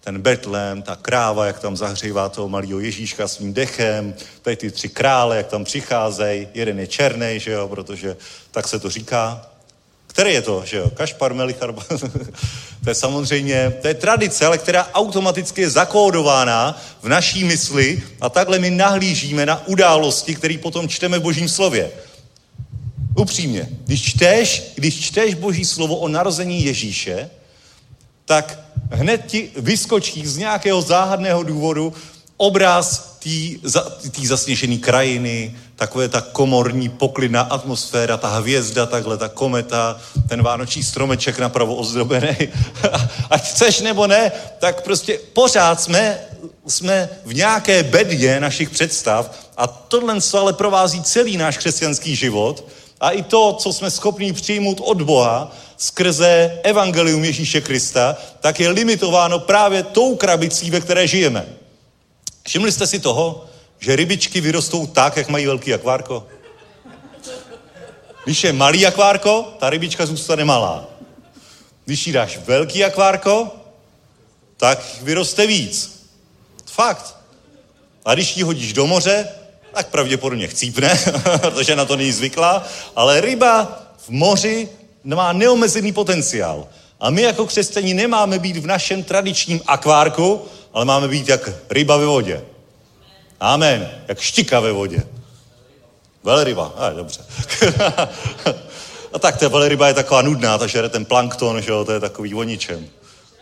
[0.00, 4.88] Ten Betlém, ta kráva, jak tam zahřívá toho malého Ježíška svým dechem, tady ty tři
[4.88, 8.16] krále, jak tam přicházejí, jeden je černý, že jo, protože
[8.50, 9.50] tak se to říká.
[10.16, 10.90] Který je to, že jo?
[10.90, 11.74] Kašpar, Melichar,
[12.84, 18.28] to je samozřejmě, to je tradice, ale která automaticky je zakódována v naší mysli a
[18.28, 21.90] takhle my nahlížíme na události, které potom čteme v božím slově.
[23.16, 27.30] Upřímně, když čteš, když čteš boží slovo o narození Ježíše,
[28.24, 28.60] tak
[28.90, 31.92] hned ti vyskočí z nějakého záhadného důvodu
[32.36, 33.18] obraz
[34.10, 40.82] té zasněžené krajiny, takové ta komorní poklidná atmosféra, ta hvězda, takhle ta kometa, ten vánoční
[40.82, 42.36] stromeček napravo ozdobený.
[43.30, 46.18] Ať chceš nebo ne, tak prostě pořád jsme,
[46.66, 52.64] jsme v nějaké bedě našich představ a tohle ale provází celý náš křesťanský život
[53.00, 58.68] a i to, co jsme schopni přijmout od Boha skrze evangelium Ježíše Krista, tak je
[58.68, 61.46] limitováno právě tou krabicí, ve které žijeme.
[62.42, 63.46] Všimli jste si toho,
[63.78, 66.26] že rybičky vyrostou tak, jak mají velký akvárko?
[68.24, 70.84] Když je malý akvárko, ta rybička zůstane malá.
[71.84, 73.48] Když jí dáš velký akvárko,
[74.56, 76.06] tak vyroste víc.
[76.66, 77.16] Fakt.
[78.04, 79.28] A když ji hodíš do moře,
[79.74, 80.98] tak pravděpodobně chcípne,
[81.40, 82.64] protože na to není zvyklá,
[82.96, 84.68] ale ryba v moři
[85.04, 86.68] má neomezený potenciál.
[87.00, 91.96] A my jako křesťani nemáme být v našem tradičním akvárku, ale máme být jak ryba
[91.96, 92.44] ve vodě.
[93.40, 93.90] Amen.
[94.08, 95.02] Jak štika ve vodě.
[96.22, 96.72] Velryba.
[96.76, 97.24] A, dobře.
[99.12, 102.00] a tak ta velryba je taková nudná, ta žere ten plankton, že jo, to je
[102.00, 102.88] takový o ničem.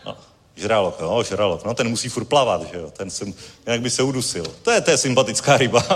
[0.07, 0.17] No,
[0.55, 3.35] žralok, no, žralok, no, ten musí furt plavat, že jo, ten jsem,
[3.67, 4.47] jinak by se udusil.
[4.63, 5.83] To je, to je sympatická ryba.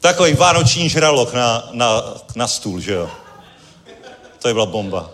[0.00, 2.02] Takový vánoční žralok na, na,
[2.36, 3.10] na stůl, že jo.
[4.42, 5.10] To je byla bomba.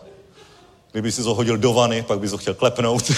[0.92, 3.04] Kdyby si to hodil do vany, pak bys ho chtěl klepnout.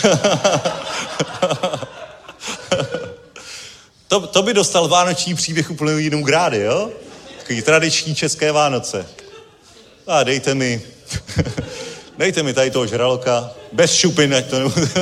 [4.11, 6.91] to, to by dostal vánoční příběh úplně jinou grády, jo?
[7.39, 9.07] Takový tradiční české Vánoce.
[10.07, 10.83] A dejte mi,
[12.19, 14.89] dejte mi tady toho žraloka, bez šupin, ať to nebude.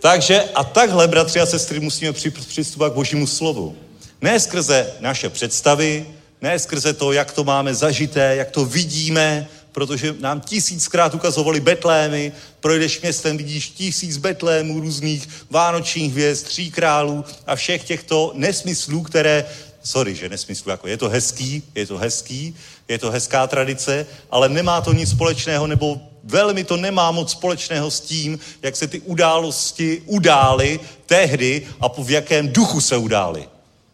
[0.00, 2.12] Takže a takhle, bratři a sestry, musíme
[2.48, 3.76] přistupovat k božímu slovu.
[4.20, 6.06] Ne skrze naše představy,
[6.40, 12.32] ne skrze to, jak to máme zažité, jak to vidíme, protože nám tisíckrát ukazovali betlémy,
[12.60, 19.44] projdeš městem, vidíš tisíc betlémů různých vánočních hvězd, tří králů a všech těchto nesmyslů, které,
[19.82, 22.54] sorry, že nesmyslu, jako je to hezký, je to hezký,
[22.88, 27.90] je to hezká tradice, ale nemá to nic společného, nebo velmi to nemá moc společného
[27.90, 33.48] s tím, jak se ty události udály tehdy a v jakém duchu se udály.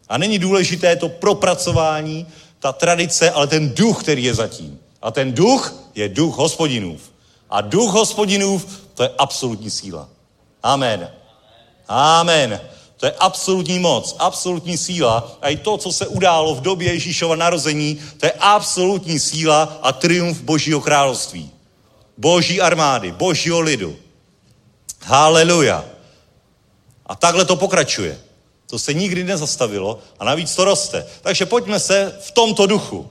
[0.09, 2.26] A není důležité to propracování,
[2.59, 4.79] ta tradice, ale ten duch, který je zatím.
[5.03, 7.01] A ten duch je duch hospodinův.
[7.51, 10.09] A duch hospodinův, to je absolutní síla.
[10.63, 11.11] Amen.
[11.89, 12.61] Amen.
[12.97, 15.39] To je absolutní moc, absolutní síla.
[15.43, 19.93] A i to, co se událo v době Ježíšova narození, to je absolutní síla a
[19.93, 21.51] triumf Božího království.
[22.19, 23.97] Boží armády, Božího lidu.
[25.03, 25.85] Haleluja.
[27.07, 28.21] A takhle to pokračuje.
[28.71, 31.07] To se nikdy nezastavilo a navíc to roste.
[31.23, 33.11] Takže pojďme se v tomto duchu.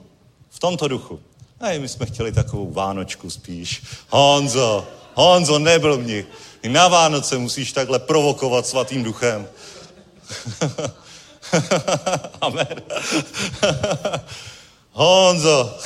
[0.50, 1.20] V tomto duchu.
[1.60, 3.84] A my jsme chtěli takovou Vánočku spíš.
[4.10, 6.26] Honzo, Honzo, nebyl mě.
[6.62, 9.48] I na Vánoce musíš takhle provokovat svatým duchem.
[12.42, 12.82] Amen.
[14.92, 15.78] Honzo,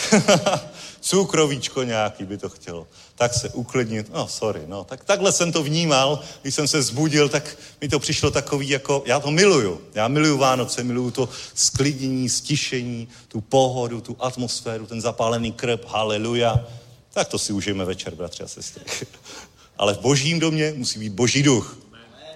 [1.02, 2.88] cukrovíčko nějaký by to chtělo
[3.22, 4.14] tak se uklidnit.
[4.14, 4.84] No, sorry, no.
[4.84, 9.04] Tak, takhle jsem to vnímal, když jsem se zbudil, tak mi to přišlo takový jako,
[9.06, 9.82] já to miluju.
[9.94, 16.66] Já miluju Vánoce, miluju to sklidnění, stišení, tu pohodu, tu atmosféru, ten zapálený krb, haleluja.
[17.14, 18.84] Tak to si užijeme večer, bratři a sestry.
[19.78, 21.78] Ale v božím domě musí být boží duch.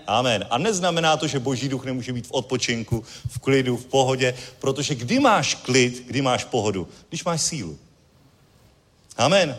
[0.07, 0.45] Amen.
[0.49, 4.95] A neznamená to, že boží duch nemůže být v odpočinku, v klidu, v pohodě, protože
[4.95, 6.87] kdy máš klid, kdy máš pohodu?
[7.09, 7.77] Když máš sílu.
[9.17, 9.57] Amen.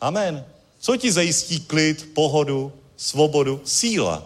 [0.00, 0.44] Amen.
[0.78, 3.60] Co ti zajistí klid, pohodu, svobodu?
[3.64, 4.22] Síla.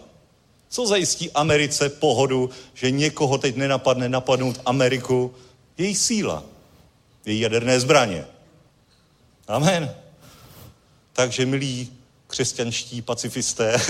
[0.69, 5.35] Co zajistí Americe pohodu, že někoho teď nenapadne napadnout Ameriku?
[5.77, 6.43] Její síla.
[7.25, 8.25] Její jaderné zbraně.
[9.47, 9.95] Amen.
[11.13, 11.91] Takže milí
[12.27, 13.81] křesťanští pacifisté,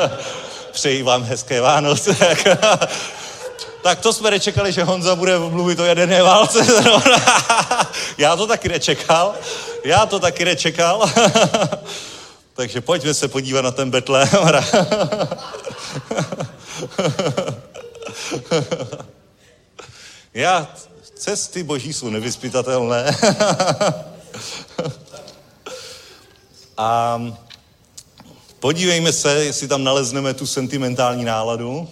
[0.72, 2.16] přeji vám hezké Vánoce.
[3.82, 6.66] tak to jsme nečekali, že Honza bude mluvit o jaderné válce.
[8.18, 9.34] Já to taky nečekal.
[9.84, 11.10] Já to taky nečekal.
[12.54, 14.28] Takže pojďme se podívat na ten Betlém.
[20.34, 20.68] Já,
[21.14, 23.16] cesty boží jsou nevyspytatelné.
[26.76, 27.20] A
[28.60, 31.88] podívejme se, jestli tam nalezneme tu sentimentální náladu.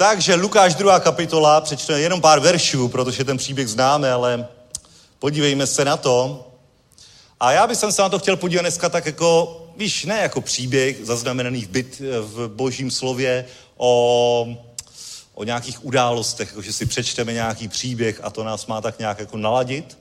[0.00, 1.00] Takže Lukáš 2.
[1.00, 4.48] kapitola, přečteme jenom pár veršů, protože ten příběh známe, ale
[5.18, 6.46] podívejme se na to.
[7.40, 10.96] A já bych se na to chtěl podívat dneska tak jako, víš, ne jako příběh
[11.02, 13.44] zaznamenaný v, byt, v božím slově
[13.76, 14.48] o,
[15.34, 19.18] o nějakých událostech, jako že si přečteme nějaký příběh a to nás má tak nějak
[19.18, 19.98] jako naladit,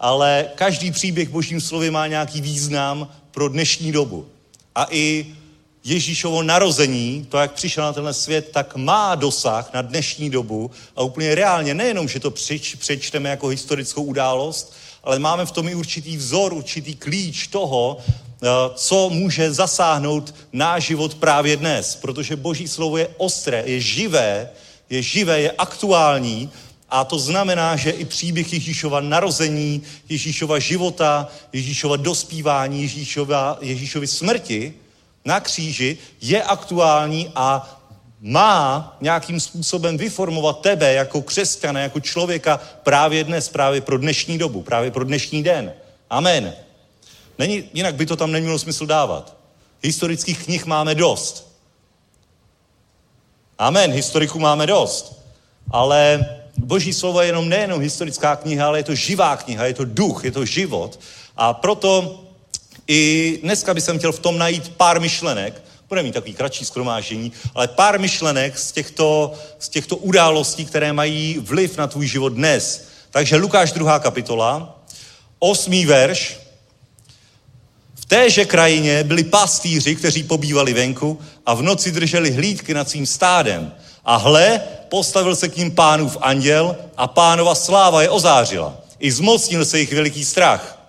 [0.00, 4.26] ale každý příběh v božím slově má nějaký význam pro dnešní dobu.
[4.74, 5.34] A i
[5.84, 11.02] Ježíšovo narození, to, jak přišel na tenhle svět, tak má dosah na dnešní dobu a
[11.02, 12.30] úplně reálně, nejenom, že to
[12.78, 14.74] přečteme jako historickou událost,
[15.04, 20.84] ale máme v tom i určitý vzor, určitý klíč toho, eh, co může zasáhnout náš
[20.84, 21.96] život právě dnes.
[21.96, 24.50] Protože Boží slovo je ostré, je živé,
[24.90, 26.50] je živé, je aktuální
[26.88, 34.74] a to znamená, že i příběh Ježíšova narození, Ježíšova života, Ježíšova dospívání, Ježíšova, Ježíšovy smrti
[35.24, 37.76] na kříži je aktuální a
[38.20, 44.62] má nějakým způsobem vyformovat tebe jako křesťana, jako člověka právě dnes, právě pro dnešní dobu,
[44.62, 45.72] právě pro dnešní den.
[46.10, 46.54] Amen.
[47.38, 49.36] Není, jinak by to tam nemělo smysl dávat.
[49.82, 51.52] Historických knih máme dost.
[53.58, 55.22] Amen, historiků máme dost.
[55.70, 59.84] Ale Boží slovo je jenom nejenom historická kniha, ale je to živá kniha, je to
[59.84, 61.00] duch, je to život.
[61.36, 62.20] A proto
[62.90, 67.68] i dneska bych chtěl v tom najít pár myšlenek, budeme mít takový kratší skromážení, ale
[67.68, 72.88] pár myšlenek z těchto, z těchto událostí, které mají vliv na tvůj život dnes.
[73.10, 73.98] Takže Lukáš 2.
[73.98, 74.82] kapitola,
[75.38, 76.38] osmý verš.
[77.94, 83.06] V téže krajině byli pastýři, kteří pobývali venku a v noci drželi hlídky nad svým
[83.06, 83.72] stádem.
[84.04, 88.78] A hle, postavil se k ním pánův anděl a pánova sláva je ozářila.
[88.98, 90.79] I zmocnil se jich veliký strach.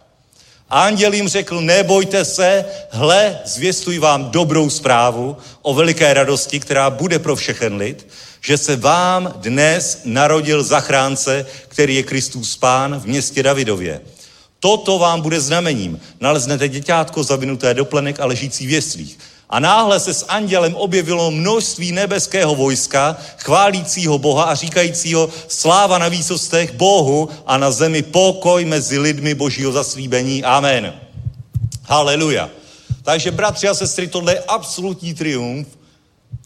[0.72, 7.19] Anděl jim řekl, nebojte se, hle, zvěstuj vám dobrou zprávu o veliké radosti, která bude
[7.19, 8.07] pro všechen lid,
[8.41, 14.01] že se vám dnes narodil zachránce, který je Kristus Pán v městě Davidově.
[14.59, 15.99] Toto vám bude znamením.
[16.19, 19.19] Naleznete děťátko zavinuté do plenek a ležící v jeslích.
[19.51, 26.07] A náhle se s andělem objevilo množství nebeského vojska, chválícího Boha a říkajícího sláva na
[26.07, 30.43] výsostech Bohu a na zemi pokoj mezi lidmi božího zaslíbení.
[30.43, 30.93] Amen.
[31.83, 32.49] Haleluja.
[33.03, 35.67] Takže bratři a sestry, tohle je absolutní triumf,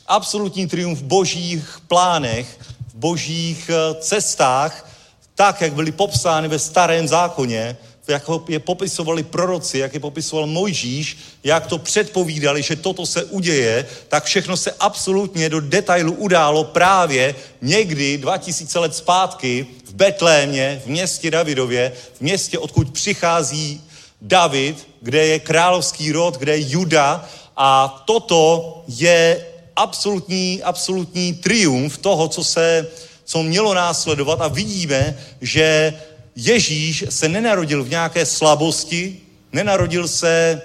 [0.08, 4.90] absolutní triumf v božích plánech, v božích eh, cestách,
[5.36, 7.78] tak, jak byly popsány ve starém zákoně,
[8.08, 13.86] jak je popisovali proroci, jak je popisoval Mojžíš, jak to předpovídali, že toto se uděje,
[14.08, 20.88] tak všechno se absolutně do detailu událo právě někdy 2000 let zpátky v Betlémě, v
[20.88, 23.82] městě Davidově, v městě, odkud přichází
[24.22, 27.30] David, kde je královský rod, kde je Juda.
[27.58, 29.46] A toto je
[29.76, 32.88] absolutní, absolutní triumf toho, co se,
[33.24, 34.42] co mělo následovat.
[34.42, 35.94] A vidíme, že
[36.36, 39.22] Ježíš se nenarodil v nějaké slabosti,
[39.52, 40.62] nenarodil se,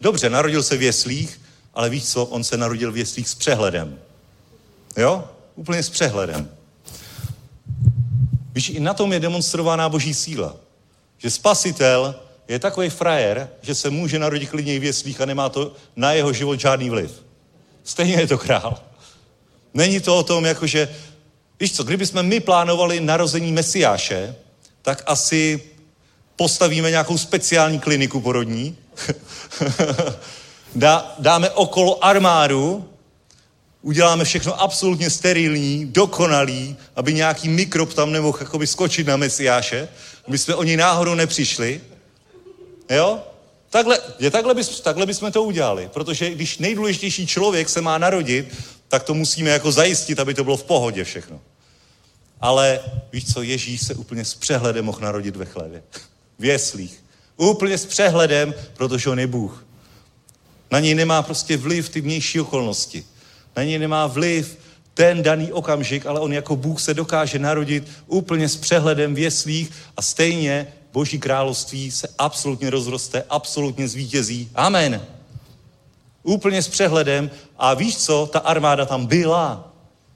[0.00, 1.40] dobře, narodil se v jeslích,
[1.74, 3.98] ale víš co, on se narodil v jeslích s přehledem.
[4.96, 5.24] Jo?
[5.56, 6.50] Úplně s přehledem.
[8.54, 10.56] Víš, i na tom je demonstrovaná boží síla.
[11.18, 12.14] Že spasitel
[12.48, 16.32] je takový frajer, že se může narodit klidně v jeslích a nemá to na jeho
[16.32, 17.22] život žádný vliv.
[17.84, 18.82] Stejně je to král.
[19.74, 20.94] Není to o tom, jakože,
[21.60, 24.34] víš co, kdybychom my plánovali narození Mesiáše,
[24.82, 25.60] tak asi
[26.36, 28.76] postavíme nějakou speciální kliniku porodní,
[30.74, 32.88] Dá, dáme okolo armádu,
[33.82, 39.88] uděláme všechno absolutně sterilní, dokonalý, aby nějaký mikrob tam nemohl jakoby skočit na Mesiáše,
[40.28, 41.80] aby jsme o něj náhodou nepřišli.
[42.90, 43.20] Jo?
[43.70, 48.54] Takhle, je, takhle, bys, takhle bychom to udělali, protože když nejdůležitější člověk se má narodit,
[48.88, 51.40] tak to musíme jako zajistit, aby to bylo v pohodě všechno.
[52.42, 52.80] Ale
[53.12, 55.82] víš co, Ježíš se úplně s přehledem mohl narodit ve chlevě.
[56.38, 57.04] V jeslích.
[57.36, 59.66] Úplně s přehledem, protože on je Bůh.
[60.70, 63.04] Na něj nemá prostě vliv ty vnější okolnosti.
[63.56, 64.58] Na něj nemá vliv
[64.94, 69.70] ten daný okamžik, ale on jako Bůh se dokáže narodit úplně s přehledem v jeslích
[69.96, 74.50] a stejně Boží království se absolutně rozroste, absolutně zvítězí.
[74.54, 75.06] Amen.
[76.22, 77.30] Úplně s přehledem.
[77.58, 79.71] A víš co, ta armáda tam byla.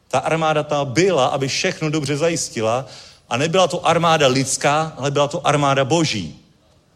[0.09, 2.87] Ta armáda tam byla, aby všechno dobře zajistila.
[3.29, 6.39] A nebyla to armáda lidská, ale byla to armáda boží.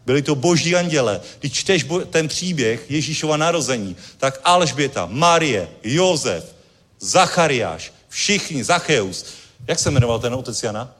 [0.06, 1.20] Byli to boží anděle.
[1.40, 6.54] Když čteš ten příběh Ježíšova narození, tak Alžběta, Marie, Jozef,
[7.00, 9.24] Zachariáš, všichni, Zacheus.
[9.68, 10.94] Jak se jmenoval ten otec Jana?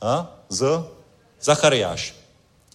[0.00, 0.26] A?
[0.48, 0.84] Z?
[1.40, 2.14] Zachariáš.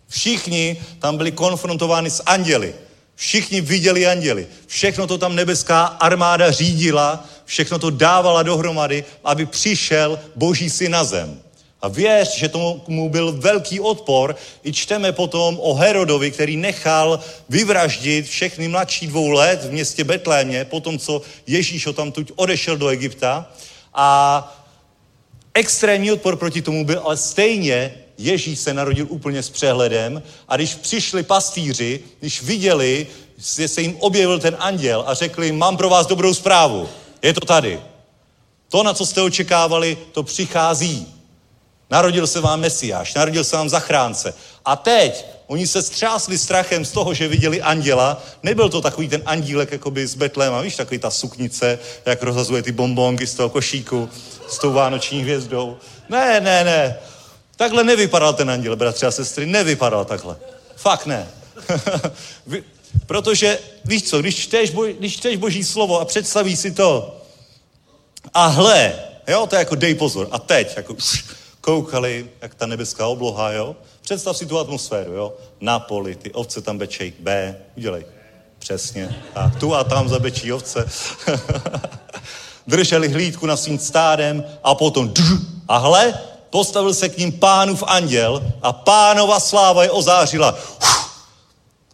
[0.07, 2.75] Všichni tam byli konfrontováni s anděli.
[3.21, 4.47] Všichni viděli anděli.
[4.67, 11.03] Všechno to tam nebeská armáda řídila, všechno to dávala dohromady, aby přišel Boží syn na
[11.03, 11.41] zem.
[11.81, 14.35] A věř, že tomu byl velký odpor.
[14.63, 17.19] I čteme potom o Herodovi, který nechal
[17.49, 22.77] vyvraždit všechny mladší dvou let v městě Betlémě, potom co Ježíš ho tam tuď odešel
[22.77, 23.51] do Egypta.
[23.93, 24.65] A
[25.53, 30.75] extrémní odpor proti tomu byl, ale stejně Ježíš se narodil úplně s přehledem a když
[30.75, 33.07] přišli pastýři, když viděli,
[33.57, 36.89] že se jim objevil ten anděl a řekli, mám pro vás dobrou zprávu,
[37.21, 37.79] je to tady.
[38.69, 41.07] To, na co jste očekávali, to přichází.
[41.89, 44.33] Narodil se vám Mesiáš, narodil se vám zachránce.
[44.65, 48.23] A teď oni se střásli strachem z toho, že viděli anděla.
[48.43, 52.71] Nebyl to takový ten andílek jakoby z Betléma, víš, takový ta suknice, jak rozhazuje ty
[52.71, 54.09] bombonky z toho košíku
[54.49, 55.77] s tou vánoční hvězdou.
[56.09, 56.97] Ne, ne, ne.
[57.61, 60.35] Takhle nevypadal ten anděl, bratři a sestry, nevypadal takhle.
[60.75, 61.27] Fakt ne.
[63.05, 67.17] Protože, víš co, když čteš, bo, když čteš Boží slovo a představíš si to,
[68.33, 68.93] a hle,
[69.27, 70.27] jo, to je jako dej pozor.
[70.31, 70.95] A teď, jako
[71.61, 73.75] koukali, jak ta nebeská obloha, jo.
[74.01, 75.33] Představ si tu atmosféru, jo.
[75.59, 78.05] Na poli, ty ovce tam bečej, B, udělej.
[78.59, 79.21] Přesně.
[79.35, 80.89] A tu a tam zabečí ovce.
[82.67, 85.13] Drželi hlídku na svým stádem a potom
[85.67, 86.13] a hle,
[86.51, 90.51] postavil se k ním pánův anděl a pánova sláva je ozářila.
[90.51, 91.01] Uf.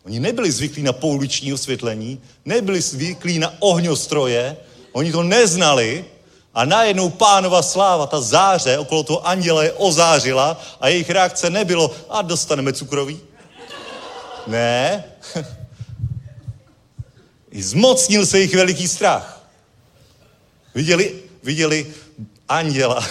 [0.05, 4.57] Oni nebyli zvyklí na pouliční osvětlení, nebyli zvyklí na ohňostroje,
[4.91, 6.05] oni to neznali
[6.53, 11.95] a najednou pánova sláva, ta záře okolo toho anděla je ozářila a jejich reakce nebylo,
[12.09, 13.19] a dostaneme cukroví.
[14.47, 15.03] Ne.
[17.51, 19.43] Zmocnil se jich veliký strach.
[20.75, 21.93] Viděli, viděli
[22.49, 23.05] anděla,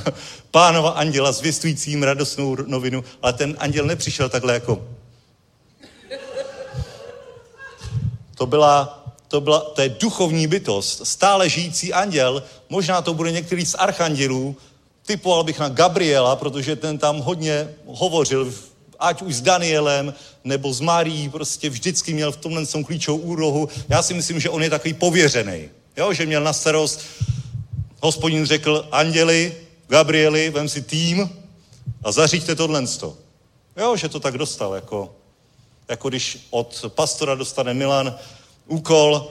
[0.50, 4.84] pánova anděla zvěstujícím radostnou novinu, ale ten anděl nepřišel takhle jako...
[8.34, 13.66] To byla, to byla, to je duchovní bytost, stále žijící anděl, možná to bude některý
[13.66, 14.56] z archandělů,
[15.06, 18.54] typoval bych na Gabriela, protože ten tam hodně hovořil,
[18.98, 20.14] ať už s Danielem
[20.44, 23.68] nebo s Marí, prostě vždycky měl v tomhle tom klíčovou úrohu.
[23.88, 26.12] Já si myslím, že on je takový pověřený, jo?
[26.12, 27.00] že měl na starost
[28.00, 29.56] hospodin řekl, anděli,
[29.88, 31.30] Gabrieli, vem si tým
[32.04, 32.84] a zaříďte tohle.
[33.76, 35.14] Jo, že to tak dostal, jako,
[35.88, 38.14] jako když od pastora dostane Milan
[38.66, 39.30] úkol,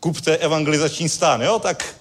[0.00, 1.94] kupte evangelizační stán, jo, tak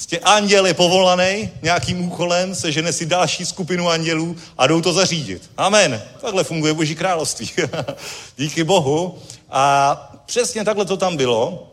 [0.00, 5.50] prostě anděl je povolaný nějakým úkolem, sežene si další skupinu andělů a jdou to zařídit.
[5.56, 6.02] Amen.
[6.20, 7.50] Takhle funguje Boží království.
[8.36, 9.18] Díky Bohu.
[9.50, 9.94] A
[10.26, 11.70] přesně takhle to tam bylo.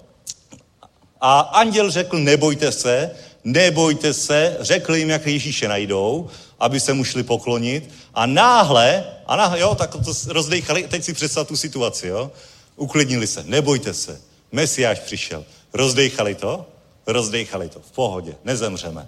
[1.21, 3.11] A anděl řekl, nebojte se,
[3.47, 6.27] nebojte se, řekl jim, jak Ježíše najdou,
[6.59, 7.89] aby se mu šli poklonit.
[8.13, 12.31] A náhle, a náhle, jo, tak to rozdejchali, teď si představ tu situaci, jo,
[12.75, 14.21] uklidnili se, nebojte se,
[14.51, 16.65] Mesiáš přišel, rozdejchali to,
[17.07, 19.07] rozdejchali to, v pohodě, nezemřeme.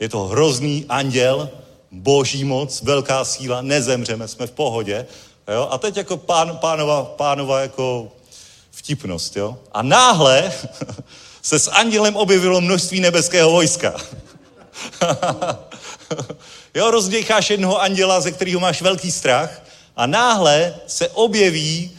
[0.00, 1.50] Je to hrozný anděl,
[1.90, 5.06] boží moc, velká síla, nezemřeme, jsme v pohodě,
[5.54, 8.12] jo, a teď jako pán, pánova, pánova jako
[8.70, 10.52] vtipnost, jo, a náhle
[11.42, 13.96] se s andělem objevilo množství nebeského vojska.
[16.74, 19.62] jo, rozděcháš jednoho anděla, ze kterého máš velký strach
[19.96, 21.90] a náhle se objeví,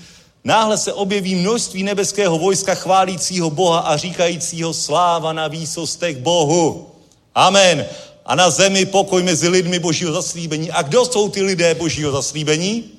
[0.44, 6.91] náhle se objeví množství nebeského vojska chválícího Boha a říkajícího sláva na výsostech Bohu.
[7.36, 7.86] Amen.
[8.26, 10.72] A na zemi pokoj mezi lidmi božího zaslíbení.
[10.72, 12.91] A kdo jsou ty lidé božího zaslíbení?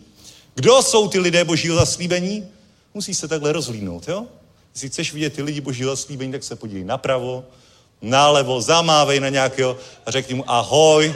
[0.54, 2.48] Kdo jsou ty lidé božího zaslíbení?
[2.94, 4.26] Musí se takhle rozlínout, jo?
[4.74, 7.44] Jestli chceš vidět ty lidi boží zaslíbení, tak se podívej napravo,
[8.02, 11.14] nalevo, zamávej na nějakého a řekni mu ahoj,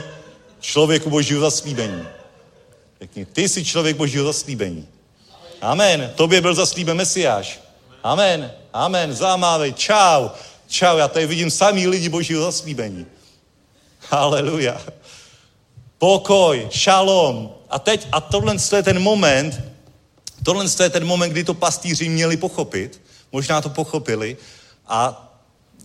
[0.59, 2.03] člověku božího zaslíbení.
[3.01, 4.87] Řekni, ty jsi člověk božího zaslíbení.
[5.61, 6.13] Amen.
[6.15, 7.59] Tobě byl zaslíben Mesiáš.
[8.03, 8.51] Amen.
[8.73, 9.13] Amen.
[9.13, 9.73] Zamávej.
[9.73, 10.29] Čau.
[10.67, 10.97] Čau.
[10.97, 13.05] Já tady vidím samý lidi božího zaslíbení.
[14.09, 14.81] Haleluja.
[15.97, 17.51] Pokoj, šalom.
[17.69, 19.61] A teď, a tohle je ten moment,
[20.43, 23.01] tohle je ten moment, kdy to pastýři měli pochopit,
[23.31, 24.37] možná to pochopili
[24.87, 25.25] a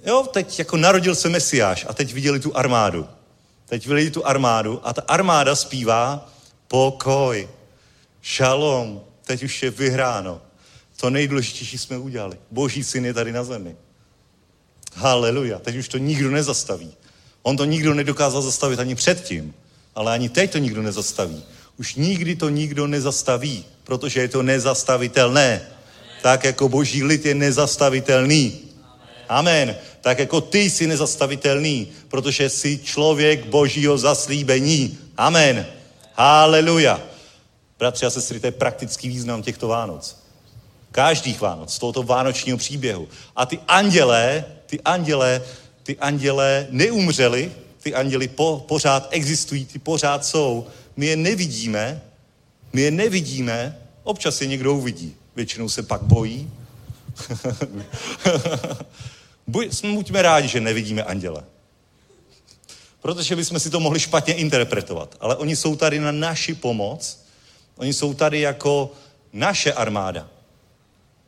[0.07, 3.09] jo, teď jako narodil se Mesiáš a teď viděli tu armádu.
[3.67, 6.31] Teď viděli tu armádu a ta armáda zpívá
[6.69, 7.49] pokoj,
[8.23, 10.41] šalom, teď už je vyhráno.
[10.97, 12.39] To nejdůležitější jsme udělali.
[12.51, 13.77] Boží syn je tady na zemi.
[14.95, 15.59] Haleluja.
[15.59, 16.95] Teď už to nikdo nezastaví.
[17.43, 19.55] On to nikdo nedokázal zastavit ani předtím,
[19.95, 21.45] ale ani teď to nikdo nezastaví.
[21.77, 25.61] Už nikdy to nikdo nezastaví, protože je to nezastavitelné
[26.25, 28.59] tak jako boží lid je nezastavitelný.
[29.29, 29.77] Amen.
[30.01, 34.99] Tak jako ty jsi nezastavitelný, protože jsi člověk božího zaslíbení.
[35.17, 35.67] Amen.
[36.15, 37.01] Haleluja.
[37.79, 40.17] Bratři a sestry, to je praktický význam těchto Vánoc.
[40.93, 43.09] Každých Vánoc, z tohoto vánočního příběhu.
[43.37, 45.43] A ty andělé, ty andělé,
[45.83, 47.53] ty andělé neumřeli,
[47.83, 50.67] ty anděli po, pořád existují, ty pořád jsou.
[50.97, 52.03] My je nevidíme,
[52.73, 55.17] my je nevidíme, občas je někdo uvidí.
[55.37, 56.51] Většinou se pak bojí.
[59.95, 61.45] Buďme rádi, že nevidíme anděle.
[63.01, 65.17] Protože bychom si to mohli špatně interpretovat.
[65.21, 67.25] Ale oni jsou tady na naši pomoc.
[67.77, 68.93] Oni jsou tady jako
[69.33, 70.29] naše armáda.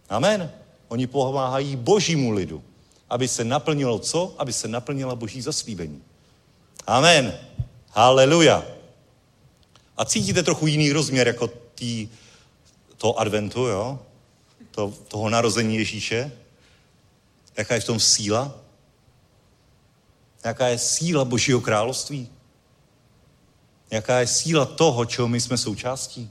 [0.09, 0.51] Amen.
[0.89, 2.63] Oni pomáhají božímu lidu,
[3.11, 4.35] aby se naplnilo co?
[4.39, 6.03] Aby se naplnila boží zaslíbení.
[6.87, 7.39] Amen.
[7.91, 8.65] Haleluja.
[9.97, 12.09] A cítíte trochu jiný rozměr jako tý,
[12.97, 13.99] toho adventu, jo?
[14.71, 16.33] To, toho narození Ježíše?
[17.57, 18.55] Jaká je v tom síla?
[20.45, 22.29] Jaká je síla Božího království?
[23.91, 26.31] Jaká je síla toho, čeho my jsme součástí?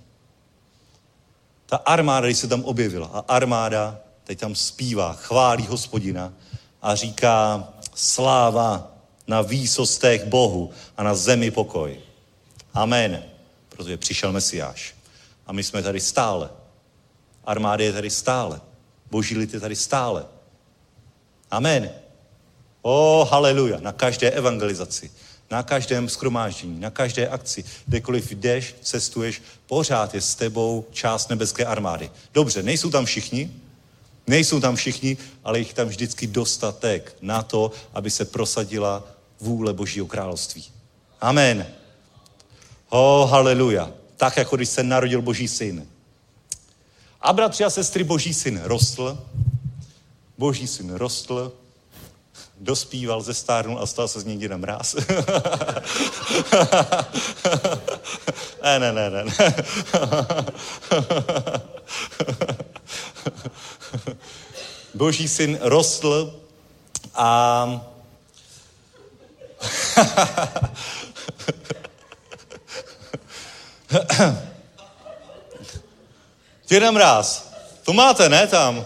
[1.66, 6.34] Ta armáda, když se tam objevila, a armáda teď tam zpívá, chválí hospodina
[6.82, 8.91] a říká sláva
[9.28, 11.99] na výsostech Bohu a na zemi pokoj.
[12.74, 13.24] Amen.
[13.70, 14.95] Protože přišel Mesiáš.
[15.48, 16.50] A my jsme tady stále.
[17.46, 18.62] Armáda je tady stále.
[19.12, 20.26] Boží lid je tady stále.
[21.52, 21.89] Amen.
[22.82, 23.80] O, oh, haleluja.
[23.80, 25.12] Na každé evangelizaci,
[25.52, 31.66] na každém skromáždění, na každé akci, kdekoliv jdeš, cestuješ, pořád je s tebou část nebeské
[31.66, 32.12] armády.
[32.34, 33.52] Dobře, nejsou tam všichni,
[34.28, 39.04] nejsou tam všichni, ale jich tam vždycky dostatek na to, aby se prosadila
[39.39, 40.66] vůle Božího království.
[41.22, 41.68] Amen.
[42.89, 43.91] O, oh, haleluja.
[44.18, 45.88] Tak, jako když se narodil Boží syn.
[47.22, 49.26] A bratři a sestry, Boží syn rostl,
[50.38, 51.51] Boží syn rostl,
[52.59, 54.95] dospíval, zestárnul a stal se z něj děda mráz.
[58.63, 59.26] ne, ne, ne, ne.
[64.93, 66.39] Boží syn rostl
[67.13, 67.82] a
[76.68, 77.52] Děda mráz.
[77.84, 78.86] To máte, ne, tam?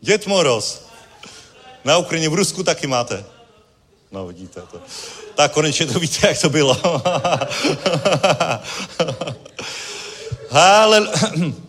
[0.00, 0.82] Děd Moroz.
[1.84, 3.24] Na Ukrajině, v Rusku taky máte.
[4.12, 4.80] No, vidíte to.
[5.34, 6.76] Tak konečně to víte, jak to bylo.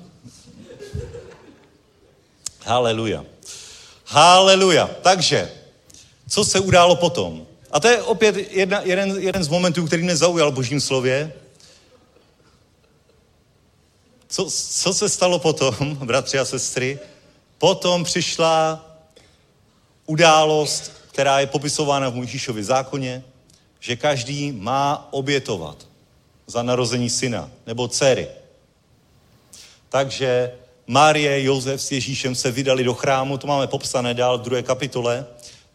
[2.66, 3.26] Haleluja.
[4.06, 4.90] Haleluja.
[5.02, 5.52] Takže,
[6.30, 7.48] co se událo potom?
[7.74, 11.34] A to je opět jedna, jeden, jeden z momentů, který mě zaujal v božím slově.
[14.28, 17.00] Co, co se stalo potom, bratři a sestry?
[17.58, 18.86] Potom přišla
[20.06, 23.24] událost, která je popisována v Mojžíšově zákoně,
[23.80, 25.88] že každý má obětovat
[26.48, 28.28] za narození syna nebo dcery.
[29.90, 30.52] Takže
[30.88, 35.26] Marie, Josef s Ježíšem se vydali do chrámu, to máme popsané dál v druhé kapitole,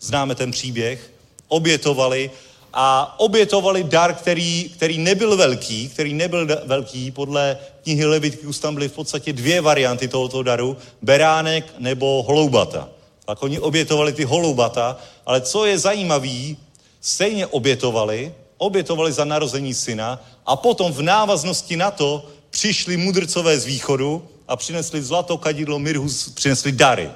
[0.01, 1.18] známe ten příběh,
[1.49, 2.31] obětovali
[2.73, 8.89] a obětovali dar, který, který nebyl velký, který nebyl velký, podle knihy Levitikus tam byly
[8.89, 12.89] v podstatě dvě varianty tohoto daru, beránek nebo holoubata.
[13.25, 14.97] Tak oni obětovali ty holoubata,
[15.27, 16.55] ale co je zajímavé,
[17.01, 23.65] stejně obětovali, obětovali za narození syna a potom v návaznosti na to přišli mudrcové z
[23.65, 27.11] východu a přinesli zlato, kadidlo, mirhus, přinesli dary.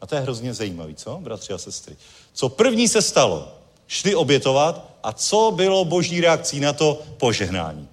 [0.00, 1.96] A to je hrozně zajímavé, co, bratři a sestry?
[2.34, 3.58] Co první se stalo?
[3.86, 7.88] Šli obětovat a co bylo boží reakcí na to požehnání?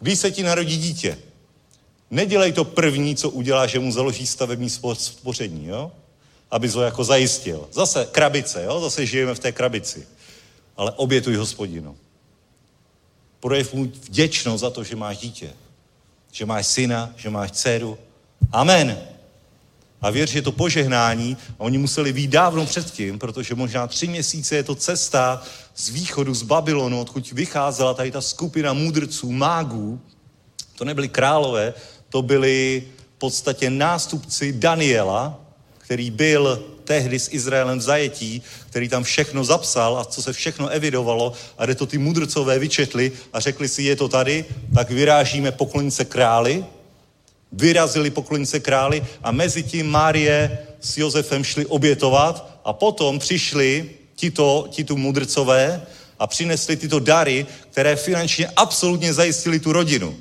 [0.00, 1.18] Když se ti narodí dítě,
[2.10, 5.92] nedělej to první, co udělá, že mu založí stavební spoření, jo?
[6.50, 7.68] Aby ho jako zajistil.
[7.72, 8.80] Zase krabice, jo?
[8.80, 10.06] Zase žijeme v té krabici.
[10.76, 11.96] Ale obětuj hospodinu.
[13.40, 15.52] Projev mu vděčnost za to, že máš dítě.
[16.32, 17.98] Že máš syna, že máš dceru.
[18.52, 19.13] Amen.
[20.04, 24.56] A věř, že to požehnání, a oni museli být dávno předtím, protože možná tři měsíce
[24.56, 25.42] je to cesta
[25.76, 30.00] z východu, z Babylonu, odkud vycházela tady ta skupina mudrců, mágů.
[30.76, 31.74] To nebyli králové,
[32.08, 32.84] to byli
[33.16, 35.40] v podstatě nástupci Daniela,
[35.78, 40.68] který byl tehdy s Izraelem v zajetí, který tam všechno zapsal a co se všechno
[40.68, 44.44] evidovalo a kde to ty mudrcové vyčetli a řekli si, je to tady,
[44.74, 46.64] tak vyrážíme poklonice králi,
[47.54, 54.66] vyrazili poklonice králi a mezi tím Márie s Josefem šli obětovat a potom přišli tito,
[54.70, 55.82] tito mudrcové
[56.18, 60.16] a přinesli tyto dary, které finančně absolutně zajistili tu rodinu.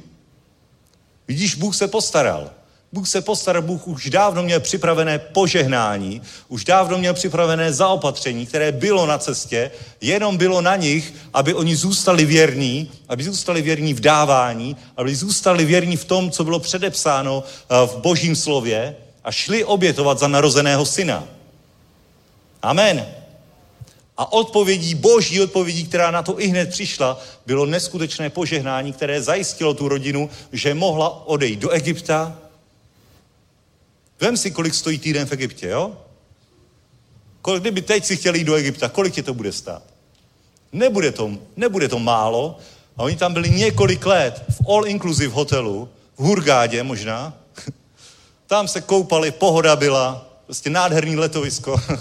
[1.27, 2.51] Vidíš, Bůh se postaral.
[2.94, 8.72] Bůh se postaral, Bůh už dávno měl připravené požehnání, už dávno měl připravené zaopatření, které
[8.72, 9.72] bylo na cestě,
[10.02, 15.66] jenom bylo na nich, aby oni zůstali věrní, aby zůstali věrní v dávání, aby zůstali
[15.66, 20.86] věrní v tom, co bylo předepsáno eh, v božím slově a šli obětovat za narozeného
[20.86, 21.24] syna.
[22.62, 23.06] Amen.
[24.18, 29.74] A odpovědí, boží odpovědí, která na to i hned přišla, bylo neskutečné požehnání, které zajistilo
[29.74, 32.43] tu rodinu, že mohla odejít do Egypta.
[34.22, 35.97] Vem si, kolik stojí týden v Egyptě, jo?
[37.41, 39.84] Kolik, kdyby teď si chtěli jít do Egypta, kolik tě to bude stát?
[40.72, 42.57] Nebude to, nebude to málo.
[42.97, 47.34] A oni tam byli několik let v all-inclusive hotelu, v Hurgádě možná.
[48.47, 51.82] Tam se koupali, pohoda byla, prostě nádherný letovisko.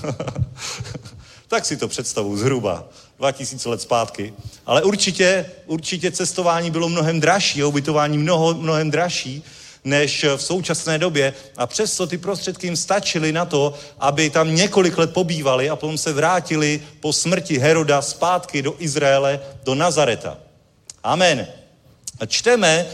[1.48, 2.84] Tak si to představu zhruba
[3.18, 4.34] 2000 let zpátky.
[4.66, 9.44] Ale určitě, určitě cestování bylo mnohem dražší, ubytování mnoho, mnohem dražší
[9.84, 11.34] než v současné době.
[11.56, 15.98] A přesto ty prostředky jim stačily na to, aby tam několik let pobývali a potom
[15.98, 20.38] se vrátili po smrti Heroda zpátky do Izraele, do Nazareta.
[21.02, 21.46] Amen.
[22.20, 22.86] A čteme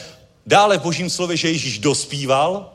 [0.46, 2.72] dále v božím slově, že Ježíš dospíval,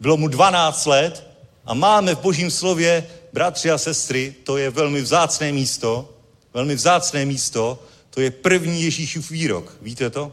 [0.00, 1.26] bylo mu 12 let
[1.64, 6.08] a máme v božím slově bratři a sestry, to je velmi vzácné místo,
[6.54, 7.78] velmi vzácné místo,
[8.10, 9.76] to je první Ježíšův výrok.
[9.82, 10.32] Víte to?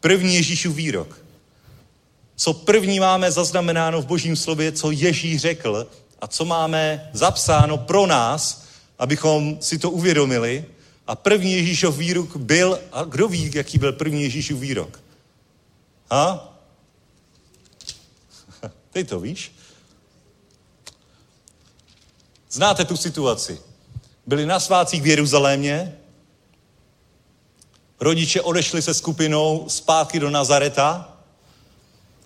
[0.00, 1.19] První Ježíšův výrok.
[2.40, 5.86] Co první máme zaznamenáno v božím slově, co Ježíš řekl
[6.20, 8.64] a co máme zapsáno pro nás,
[8.98, 10.64] abychom si to uvědomili.
[11.06, 15.00] A první Ježíšov výrok byl, a kdo ví, jaký byl první Ježíšův výrok?
[16.10, 16.58] Ha?
[18.90, 19.52] Ty to víš?
[22.50, 23.60] Znáte tu situaci.
[24.26, 25.98] Byli na svácích v Jeruzalémě,
[28.00, 31.19] rodiče odešli se skupinou zpátky do Nazareta,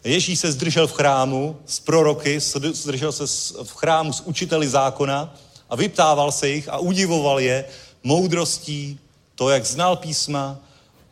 [0.05, 2.41] Ježíš se zdržel v chrámu s proroky,
[2.73, 3.25] zdržel se
[3.65, 5.35] v chrámu s učiteli zákona
[5.71, 7.65] a vyptával se jich a udivoval je
[8.03, 8.99] moudrostí,
[9.35, 10.59] to, jak znal písma.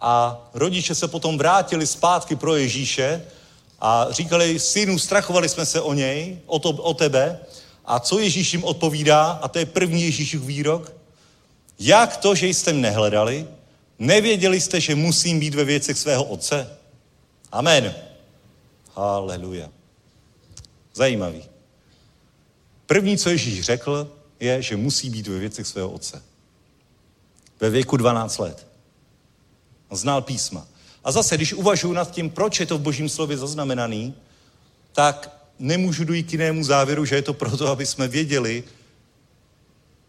[0.01, 3.23] A rodiče se potom vrátili zpátky pro Ježíše
[3.81, 7.39] a říkali, synu, strachovali jsme se o něj, o, to, o tebe.
[7.85, 10.93] A co Ježíš jim odpovídá, a to je první Ježíšův výrok,
[11.79, 13.47] jak to, že jste nehledali,
[13.99, 16.77] nevěděli jste, že musím být ve věcech svého otce?
[17.53, 17.95] Amen.
[18.95, 19.69] Haleluja.
[20.95, 21.45] Zajímavý.
[22.87, 26.23] První, co Ježíš řekl, je, že musí být ve věcech svého otce.
[27.61, 28.67] Ve věku 12 let.
[29.91, 30.67] Znal písma.
[31.05, 34.15] A zase, když uvažuji nad tím, proč je to v božím slově zaznamenaný,
[34.93, 38.65] tak nemůžu dojít k jinému závěru, že je to proto, aby jsme věděli,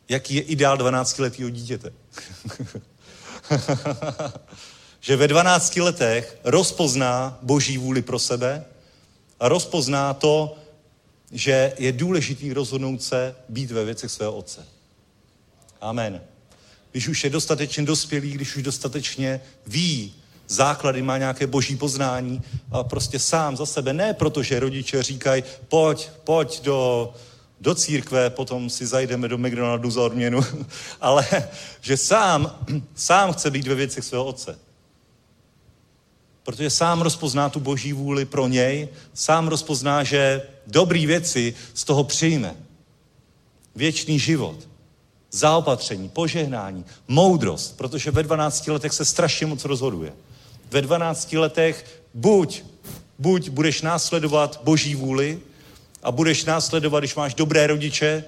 [0.09, 1.93] jaký je ideál 12-letého dítěte.
[4.99, 8.65] že ve 12 letech rozpozná boží vůli pro sebe
[9.49, 10.55] rozpozná to,
[11.31, 14.65] že je důležitý rozhodnout se být ve věcech svého otce.
[15.81, 16.21] Amen.
[16.91, 20.13] Když už je dostatečně dospělý, když už dostatečně ví,
[20.47, 22.41] základy, má nějaké boží poznání
[22.71, 23.93] a prostě sám za sebe.
[23.93, 27.13] Ne protože rodiče říkají, pojď, pojď do,
[27.61, 30.41] do církve, potom si zajdeme do McDonaldu za odměnu,
[31.01, 31.25] ale
[31.81, 32.65] že sám,
[32.95, 34.59] sám chce být ve věcech svého otce.
[36.43, 42.03] Protože sám rozpozná tu boží vůli pro něj, sám rozpozná, že dobrý věci z toho
[42.03, 42.55] přijme.
[43.75, 44.67] Věčný život,
[45.31, 50.13] zaopatření, požehnání, moudrost, protože ve 12 letech se strašně moc rozhoduje
[50.73, 52.63] ve 12 letech buď,
[53.19, 55.39] buď budeš následovat boží vůli
[56.03, 58.23] a budeš následovat, když máš dobré rodiče,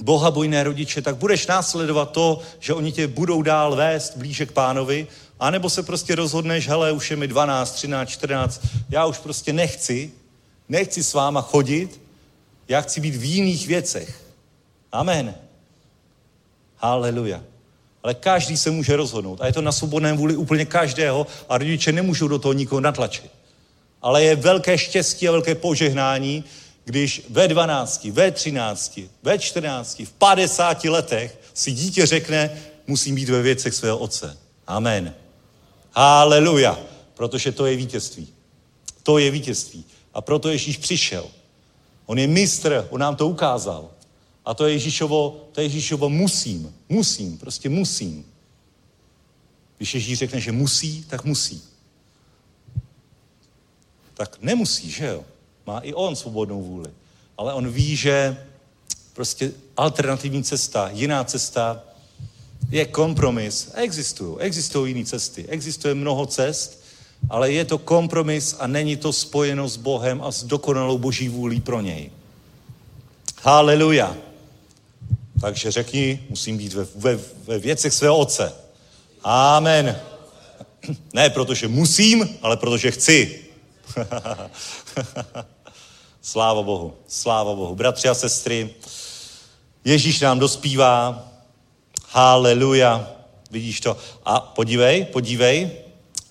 [0.00, 5.06] bohabojné rodiče, tak budeš následovat to, že oni tě budou dál vést blíže k pánovi,
[5.40, 10.10] anebo se prostě rozhodneš, hele, už je mi 12, 13, 14, já už prostě nechci,
[10.68, 12.00] nechci s váma chodit,
[12.68, 14.22] já chci být v jiných věcech.
[14.92, 15.34] Amen.
[16.76, 17.42] Haleluja.
[18.02, 19.40] Ale každý se může rozhodnout.
[19.40, 23.30] A je to na svobodném vůli úplně každého a rodiče nemůžou do toho nikoho natlačit.
[24.02, 26.44] Ale je velké štěstí a velké požehnání,
[26.84, 32.50] když ve 12, ve 13, ve 14, v 50 letech si dítě řekne,
[32.86, 34.36] musím být ve věcech svého otce.
[34.66, 35.14] Amen.
[35.96, 36.78] Haleluja.
[37.14, 38.28] Protože to je vítězství.
[39.02, 39.84] To je vítězství.
[40.14, 41.26] A proto Ježíš přišel.
[42.06, 43.90] On je mistr, on nám to ukázal.
[44.44, 46.74] A to je Ježíšovo, to je Ježíšovo musím.
[46.88, 48.26] Musím, prostě musím.
[49.76, 51.62] Když Ježíš řekne, že musí, tak musí.
[54.14, 55.24] Tak nemusí, že jo?
[55.66, 56.90] Má i on svobodnou vůli.
[57.38, 58.46] Ale on ví, že
[59.12, 61.82] prostě alternativní cesta, jiná cesta
[62.70, 63.70] je kompromis.
[63.74, 65.44] Existují, existují jiné cesty.
[65.48, 66.86] Existuje mnoho cest
[67.30, 71.60] ale je to kompromis a není to spojeno s Bohem a s dokonalou boží vůlí
[71.60, 72.10] pro něj.
[73.42, 74.16] Haleluja.
[75.40, 78.52] Takže řekni, musím být ve, ve, ve věcech svého otce.
[79.22, 80.00] Amen.
[81.12, 83.44] Ne protože musím, ale protože chci.
[86.22, 87.74] sláva Bohu, sláva Bohu.
[87.74, 88.70] Bratři a sestry,
[89.84, 91.28] Ježíš nám dospívá.
[92.16, 93.12] Haleluja.
[93.50, 93.96] Vidíš to?
[94.24, 95.70] A podívej, podívej.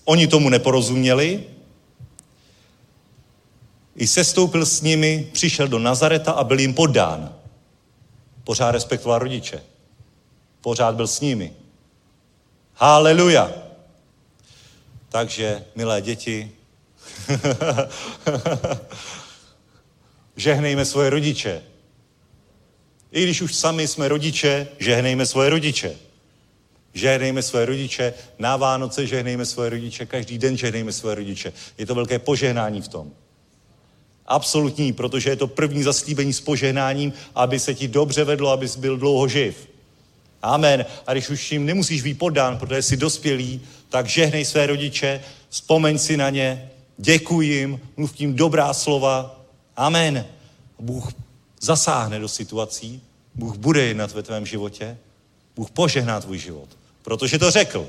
[0.05, 1.43] Oni tomu neporozuměli.
[3.95, 7.35] I sestoupil s nimi, přišel do Nazareta a byl jim podán.
[8.43, 9.63] Pořád respektoval rodiče.
[10.61, 11.53] Pořád byl s nimi.
[12.73, 13.51] Haleluja.
[15.09, 16.51] Takže, milé děti,
[20.35, 21.61] žehnejme svoje rodiče.
[23.15, 25.95] I když už sami jsme rodiče, žehnejme svoje rodiče.
[26.93, 31.53] Žehnejme svoje rodiče, na Vánoce žehnejme svoje rodiče, každý den žehnejme svoje rodiče.
[31.77, 33.11] Je to velké požehnání v tom.
[34.25, 38.97] Absolutní, protože je to první zaslíbení s požehnáním, aby se ti dobře vedlo, abys byl
[38.97, 39.69] dlouho živ.
[40.41, 40.85] Amen.
[41.07, 45.97] A když už jim nemusíš být podán, protože jsi dospělý, tak žehnej své rodiče, vzpomeň
[45.97, 49.41] si na ně, děkuj jim, mluv tím dobrá slova.
[49.75, 50.25] Amen.
[50.79, 51.24] Bůh
[51.65, 53.01] zasáhne do situací,
[53.35, 54.97] Bůh bude jednat ve tvém životě,
[55.55, 56.69] Bůh požehná tvůj život,
[57.01, 57.87] protože to řekl.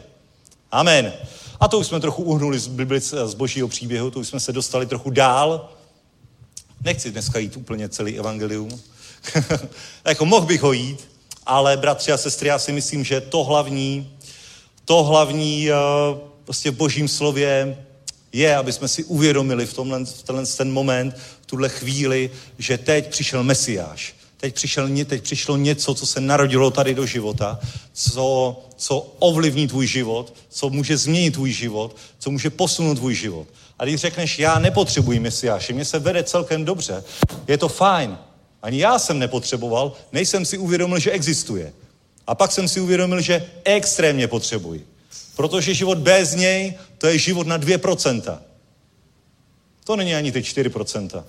[0.70, 1.12] Amen.
[1.60, 4.52] A to už jsme trochu uhnuli z, Biblice, z božího příběhu, to už jsme se
[4.52, 5.72] dostali trochu dál.
[6.84, 8.80] Nechci dneska jít úplně celý evangelium.
[10.04, 11.08] jako mohl bych ho jít,
[11.46, 14.16] ale bratři a sestry, já si myslím, že to hlavní,
[14.84, 15.76] to hlavní uh,
[16.44, 17.84] prostě v božím slově
[18.32, 21.16] je, aby jsme si uvědomili v tomhle, v tenhle ten moment,
[21.46, 24.14] tuhle chvíli, že teď přišel Mesiáš.
[24.36, 27.58] Teď, přišel, teď přišlo něco, co se narodilo tady do života,
[27.92, 33.46] co, co ovlivní tvůj život, co může změnit tvůj život, co může posunout tvůj život.
[33.78, 37.04] A když řekneš, já nepotřebuji Mesiáše, mě se vede celkem dobře,
[37.48, 38.18] je to fajn.
[38.62, 41.72] Ani já jsem nepotřeboval, nejsem si uvědomil, že existuje.
[42.26, 44.86] A pak jsem si uvědomil, že extrémně potřebuji.
[45.36, 48.38] Protože život bez něj, to je život na 2%.
[49.84, 51.24] To není ani ty 4%.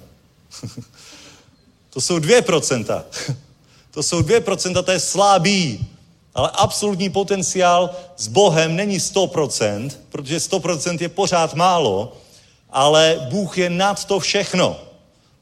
[1.89, 3.03] to jsou 2%.
[3.91, 5.87] to jsou 2%, to je slabý.
[6.35, 12.17] Ale absolutní potenciál s Bohem není 100%, protože 100% je pořád málo,
[12.69, 14.79] ale Bůh je nad to všechno.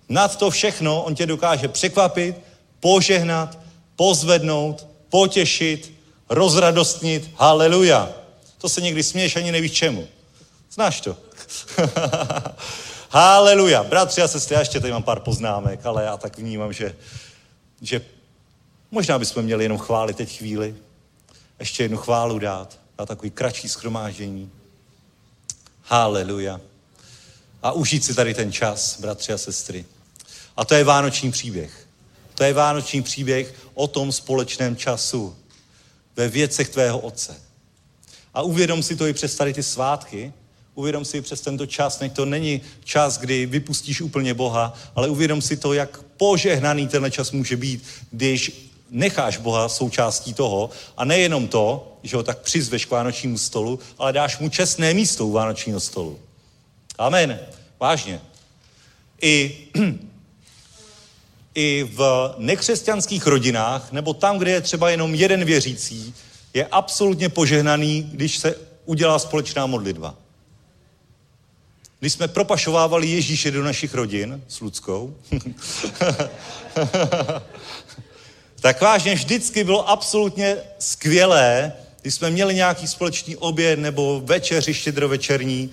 [0.10, 2.36] Nad to všechno on tě dokáže překvapit,
[2.80, 3.58] požehnat,
[3.96, 5.94] pozvednout, potěšit,
[6.30, 7.30] rozradostnit.
[7.36, 8.10] Haleluja.
[8.58, 10.08] To se někdy směješ, ani nevíš čemu.
[10.72, 11.18] Znáš to?
[13.18, 13.84] Haleluja.
[13.84, 16.96] Bratři a sestry, já ještě tady mám pár poznámek, ale já tak vnímám, že,
[17.82, 18.02] že
[18.92, 20.76] možná bychom měli jenom chválit teď chvíli.
[21.60, 22.80] Ještě jednu chválu dát.
[23.00, 24.52] Na takový kratší schromáždění.
[25.82, 26.62] Haleluja.
[27.64, 29.86] A užít si tady ten čas, bratři a sestry.
[30.58, 31.88] A to je vánoční příběh.
[32.34, 35.36] To je vánoční příběh o tom společném času
[36.16, 37.42] ve věcech tvého otce.
[38.34, 40.34] A uvědom si to i přes tady ty svátky,
[40.76, 45.42] uvědom si přes tento čas, nech to není čas, kdy vypustíš úplně Boha, ale uvědom
[45.42, 51.48] si to, jak požehnaný tenhle čas může být, když necháš Boha součástí toho a nejenom
[51.48, 55.80] to, že ho tak přizveš k vánočnímu stolu, ale dáš mu čestné místo u vánočního
[55.80, 56.20] stolu.
[56.98, 57.40] Amen.
[57.80, 58.22] Vážně.
[59.22, 59.58] I,
[61.56, 66.14] I v nekřesťanských rodinách, nebo tam, kde je třeba jenom jeden věřící,
[66.54, 68.56] je absolutně požehnaný, když se
[68.86, 70.16] udělá společná modlitba.
[72.00, 75.16] Když jsme propašovávali Ježíše do našich rodin s Ludskou,
[78.62, 85.72] tak vážně vždycky bylo absolutně skvělé, když jsme měli nějaký společný oběd nebo večeři štědrovečerní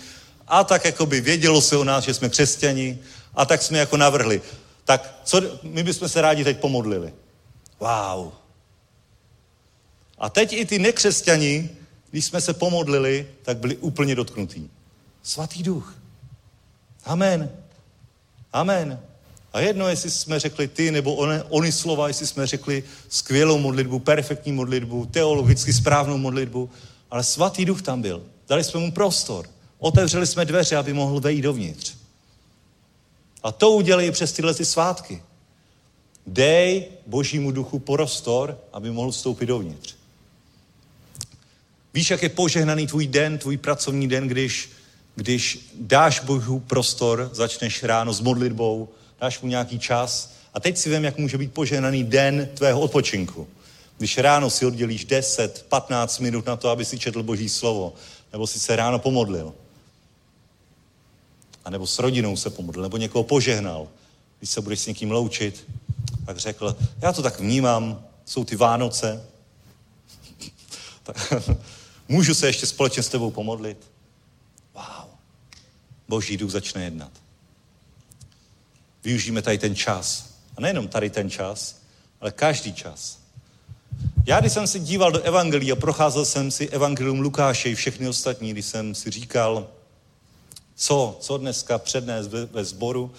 [0.49, 2.99] a tak jako by vědělo se o nás, že jsme křesťani
[3.35, 4.43] a tak jsme jako navrhli.
[4.85, 7.12] Tak co, my bychom se rádi teď pomodlili.
[7.81, 8.33] Wow,
[10.23, 11.70] a teď i ty nekřesťani,
[12.11, 14.70] když jsme se pomodlili, tak byli úplně dotknutí.
[15.23, 16.02] Svatý duch.
[17.05, 17.51] Amen.
[18.53, 19.01] Amen.
[19.53, 23.99] A jedno, jestli jsme řekli ty nebo one, oni slova, jestli jsme řekli skvělou modlitbu,
[23.99, 26.71] perfektní modlitbu, teologicky správnou modlitbu,
[27.11, 28.23] ale svatý duch tam byl.
[28.49, 29.49] Dali jsme mu prostor.
[29.79, 31.95] Otevřeli jsme dveře, aby mohl vejít dovnitř.
[33.43, 35.23] A to udělej přes tyhle ty svátky.
[36.27, 39.95] Dej božímu duchu prostor, aby mohl vstoupit dovnitř.
[41.95, 44.70] Víš, jak je požehnaný tvůj den, tvůj pracovní den, když,
[45.14, 48.89] když dáš Bohu prostor, začneš ráno s modlitbou,
[49.20, 53.48] dáš mu nějaký čas a teď si vím, jak může být požehnaný den tvého odpočinku.
[53.98, 57.94] Když ráno si oddělíš 10, 15 minut na to, aby si četl Boží slovo,
[58.32, 59.55] nebo si se ráno pomodlil.
[61.64, 63.89] A nebo s rodinou se pomodlil, nebo někoho požehnal.
[64.39, 65.64] Když se budeš s někým loučit,
[66.26, 69.26] tak řekl, já to tak vnímám, jsou ty Vánoce,
[71.02, 71.32] tak,
[72.09, 73.91] můžu se ještě společně s tebou pomodlit?
[76.12, 77.10] Boží duch začne jednat.
[79.05, 80.36] Využijeme tady ten čas.
[80.56, 81.80] A nejenom tady ten čas,
[82.20, 83.18] ale každý čas.
[84.26, 88.09] Já, když jsem si díval do Evangelii a procházel jsem si Evangelium Lukáše i všechny
[88.09, 89.68] ostatní, když jsem si říkal,
[90.74, 93.12] co, co dneska přednést ve, ve sboru,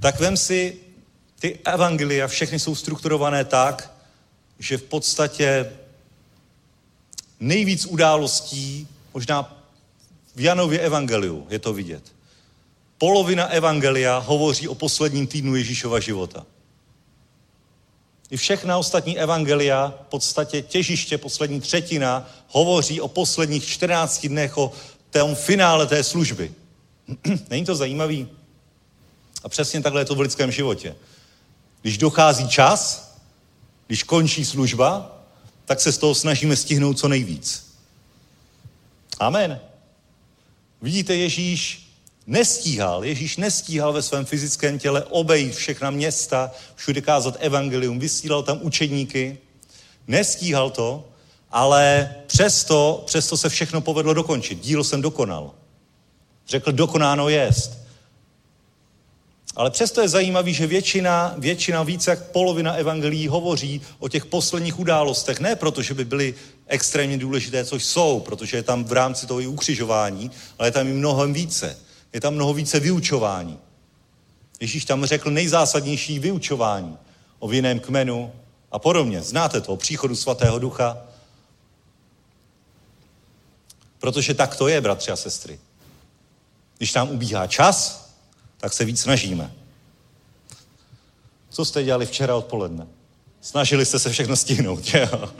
[0.00, 0.76] tak vem si,
[1.38, 3.94] ty evangelia všechny jsou strukturované tak,
[4.58, 5.72] že v podstatě
[7.40, 9.57] nejvíc událostí, možná
[10.38, 12.02] v Janově evangeliu je to vidět.
[12.98, 16.46] Polovina evangelia hovoří o posledním týdnu Ježíšova života.
[18.30, 24.72] I všechna ostatní evangelia, v podstatě těžiště, poslední třetina, hovoří o posledních 14 dnech, o
[25.10, 26.52] tom finále té služby.
[27.50, 28.28] Není to zajímavý?
[29.44, 30.96] A přesně takhle je to v lidském životě.
[31.82, 33.10] Když dochází čas,
[33.86, 35.18] když končí služba,
[35.64, 37.74] tak se z toho snažíme stihnout co nejvíc.
[39.18, 39.67] Amen.
[40.82, 41.88] Vidíte, Ježíš
[42.26, 48.58] nestíhal, Ježíš nestíhal ve svém fyzickém těle obejít všechna města, všude kázat evangelium, vysílal tam
[48.62, 49.38] učedníky,
[50.06, 51.08] nestíhal to,
[51.50, 54.60] ale přesto, přesto se všechno povedlo dokončit.
[54.60, 55.54] Dílo jsem dokonal.
[56.48, 57.87] Řekl, dokonáno jest.
[59.58, 64.78] Ale přesto je zajímavý, že většina, většina více jak polovina evangelií hovoří o těch posledních
[64.78, 65.40] událostech.
[65.40, 66.34] Ne proto, že by byly
[66.66, 70.88] extrémně důležité, což jsou, protože je tam v rámci toho i ukřižování, ale je tam
[70.88, 71.78] i mnohem více.
[72.12, 73.58] Je tam mnoho více vyučování.
[74.60, 76.98] Ježíš tam řekl nejzásadnější vyučování
[77.38, 78.32] o vinném kmenu
[78.72, 79.22] a podobně.
[79.22, 80.98] Znáte to, o příchodu svatého ducha.
[83.98, 85.58] Protože tak to je, bratři a sestry.
[86.76, 88.07] Když nám ubíhá čas,
[88.60, 89.52] tak se víc snažíme.
[91.50, 92.86] Co jste dělali včera odpoledne?
[93.40, 95.32] Snažili jste se všechno stihnout, jo?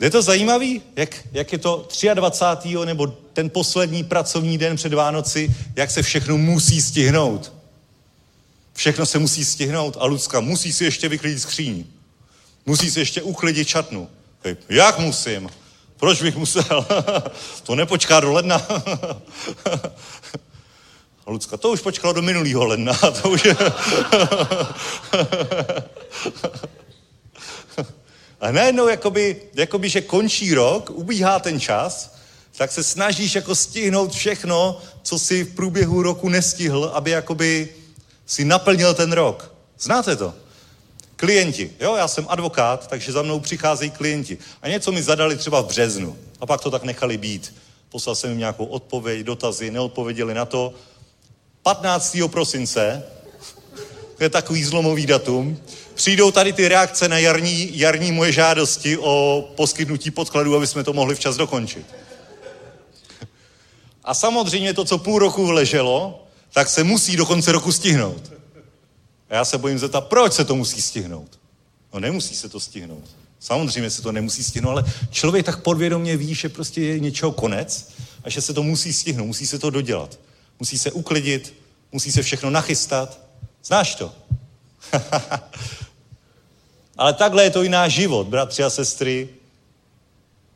[0.00, 2.74] Je to zajímavý, jak, jak je to 23.
[2.84, 7.52] nebo ten poslední pracovní den před Vánoci, jak se všechno musí stihnout.
[8.74, 11.84] Všechno se musí stihnout a Lucka musí si ještě vyklidit skříň.
[12.66, 14.08] Musí si ještě uklidit čatnu.
[14.68, 15.50] Jak musím?
[15.96, 16.86] Proč bych musel?
[17.62, 18.66] to nepočká do ledna.
[21.26, 22.92] A Lucka, to už počkalo do minulého ledna.
[23.22, 23.56] To už je...
[28.40, 32.14] A najednou, jakoby, jakoby, že končí rok, ubíhá ten čas,
[32.56, 37.68] tak se snažíš jako stihnout všechno, co si v průběhu roku nestihl, aby jakoby
[38.26, 39.54] si naplnil ten rok.
[39.78, 40.34] Znáte to?
[41.16, 41.72] Klienti.
[41.80, 44.38] Jo, já jsem advokát, takže za mnou přicházejí klienti.
[44.62, 46.16] A něco mi zadali třeba v březnu.
[46.40, 47.54] A pak to tak nechali být.
[47.88, 50.74] Poslal jsem jim nějakou odpověď, dotazy, neodpověděli na to.
[51.62, 52.16] 15.
[52.26, 53.02] prosince,
[54.16, 55.58] to je takový zlomový datum,
[55.94, 60.92] přijdou tady ty reakce na jarní, jarní moje žádosti o poskytnutí podkladů, aby jsme to
[60.92, 61.86] mohli včas dokončit.
[64.04, 68.32] A samozřejmě to, co půl roku leželo, tak se musí do konce roku stihnout.
[69.30, 71.38] A já se bojím zeptat, proč se to musí stihnout?
[71.94, 73.04] No nemusí se to stihnout.
[73.40, 77.90] Samozřejmě se to nemusí stihnout, ale člověk tak podvědomě ví, že prostě je něčeho konec
[78.24, 80.18] a že se to musí stihnout, musí se to dodělat.
[80.60, 81.54] Musí se uklidit,
[81.92, 83.20] musí se všechno nachystat.
[83.64, 84.14] Znáš to?
[86.96, 89.28] Ale takhle je to i náš život, bratři a sestry.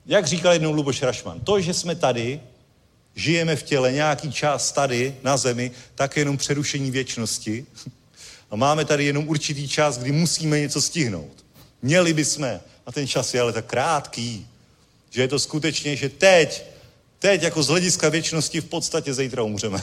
[0.07, 2.41] Jak říkal jednou Luboš Rašman, to, že jsme tady,
[3.15, 7.67] žijeme v těle nějaký čas tady na zemi, tak je jenom přerušení věčnosti.
[8.51, 11.45] A máme tady jenom určitý čas, kdy musíme něco stihnout.
[11.83, 12.61] Měli bychom.
[12.87, 14.47] A ten čas je ale tak krátký,
[15.11, 16.65] že je to skutečně, že teď,
[17.25, 19.83] teď jako z hlediska věčnosti v podstatě zítra umřeme.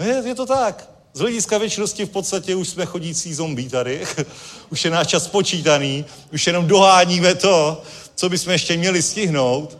[0.04, 0.90] je, je to tak.
[1.12, 4.06] Z hlediska věčnosti v podstatě už jsme chodící zombí tady.
[4.70, 6.04] už je náš čas počítaný.
[6.32, 7.82] Už jenom doháníme to,
[8.14, 9.78] co bychom ještě měli stihnout.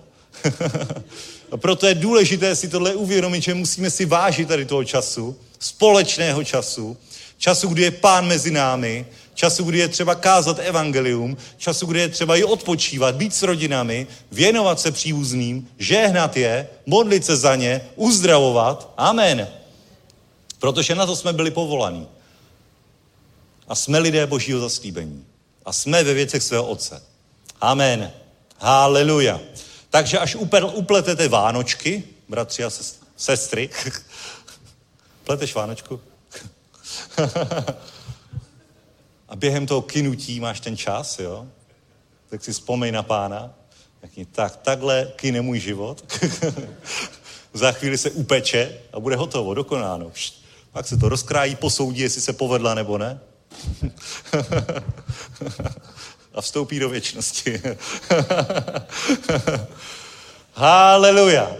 [1.50, 6.44] A proto je důležité si tohle uvědomit, že musíme si vážit tady toho času, společného
[6.44, 6.96] času,
[7.38, 12.08] času, kdy je pán mezi námi, času, kdy je třeba kázat evangelium, času, kdy je
[12.08, 17.80] třeba i odpočívat, být s rodinami, věnovat se příbuzným, žehnat je, modlit se za ně,
[17.96, 18.92] uzdravovat.
[18.96, 19.48] Amen.
[20.58, 22.06] Protože na to jsme byli povolani.
[23.68, 25.24] A jsme lidé božího zaslíbení.
[25.64, 27.02] A jsme ve věcech svého otce.
[27.60, 28.12] Amen.
[28.58, 29.40] Haleluja.
[29.90, 30.36] Takže až
[30.74, 32.70] upletete Vánočky, bratři a
[33.16, 33.70] sestry,
[35.24, 36.00] pleteš Vánočku?
[39.28, 41.46] a během toho kinutí máš ten čas, jo?
[42.30, 43.54] Tak si vzpomeň na pána.
[44.00, 46.24] Tak, tak takhle kine můj život.
[47.52, 50.12] Za chvíli se upeče a bude hotovo, dokonáno.
[50.72, 53.20] Pak se to rozkrájí, posoudí, jestli se povedla nebo ne.
[56.34, 57.62] a vstoupí do věčnosti.
[60.52, 61.56] Haleluja.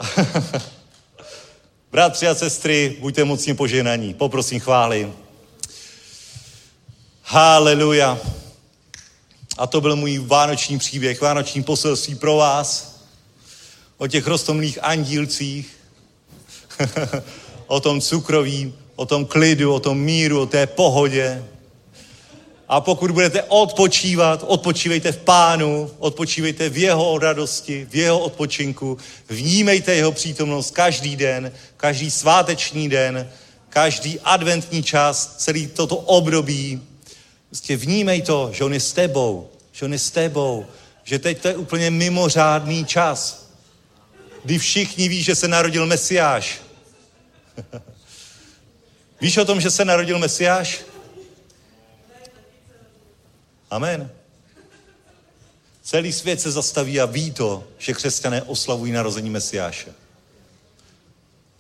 [1.93, 4.15] Bratři a sestry, buďte mocně poženaní.
[4.15, 5.13] Poprosím chvály.
[7.27, 8.19] Haleluja.
[9.59, 12.97] A to byl můj vánoční příběh, vánoční poselství pro vás.
[13.99, 15.77] O těch rostomlých andílcích,
[17.67, 21.45] o tom cukroví, o tom klidu, o tom míru, o té pohodě.
[22.69, 28.99] A pokud budete odpočívat, odpočívejte v Pánu, odpočívejte v jeho radosti, v jeho odpočinku,
[29.29, 33.31] vnímejte jeho přítomnost každý den, každý sváteční den,
[33.69, 36.83] každý adventní čas, celý toto období.
[37.55, 40.67] Prostě vnímej to, že on je s tebou, že on je s tebou,
[41.05, 43.49] že teď to je úplně mimořádný čas,
[44.45, 46.63] kdy všichni ví, že se narodil Mesiáš.
[49.21, 50.81] Víš o tom, že se narodil Mesiáš?
[53.71, 54.11] Amen.
[55.83, 59.95] Celý svět se zastaví a ví to, že křesťané oslavují narození Mesiáše.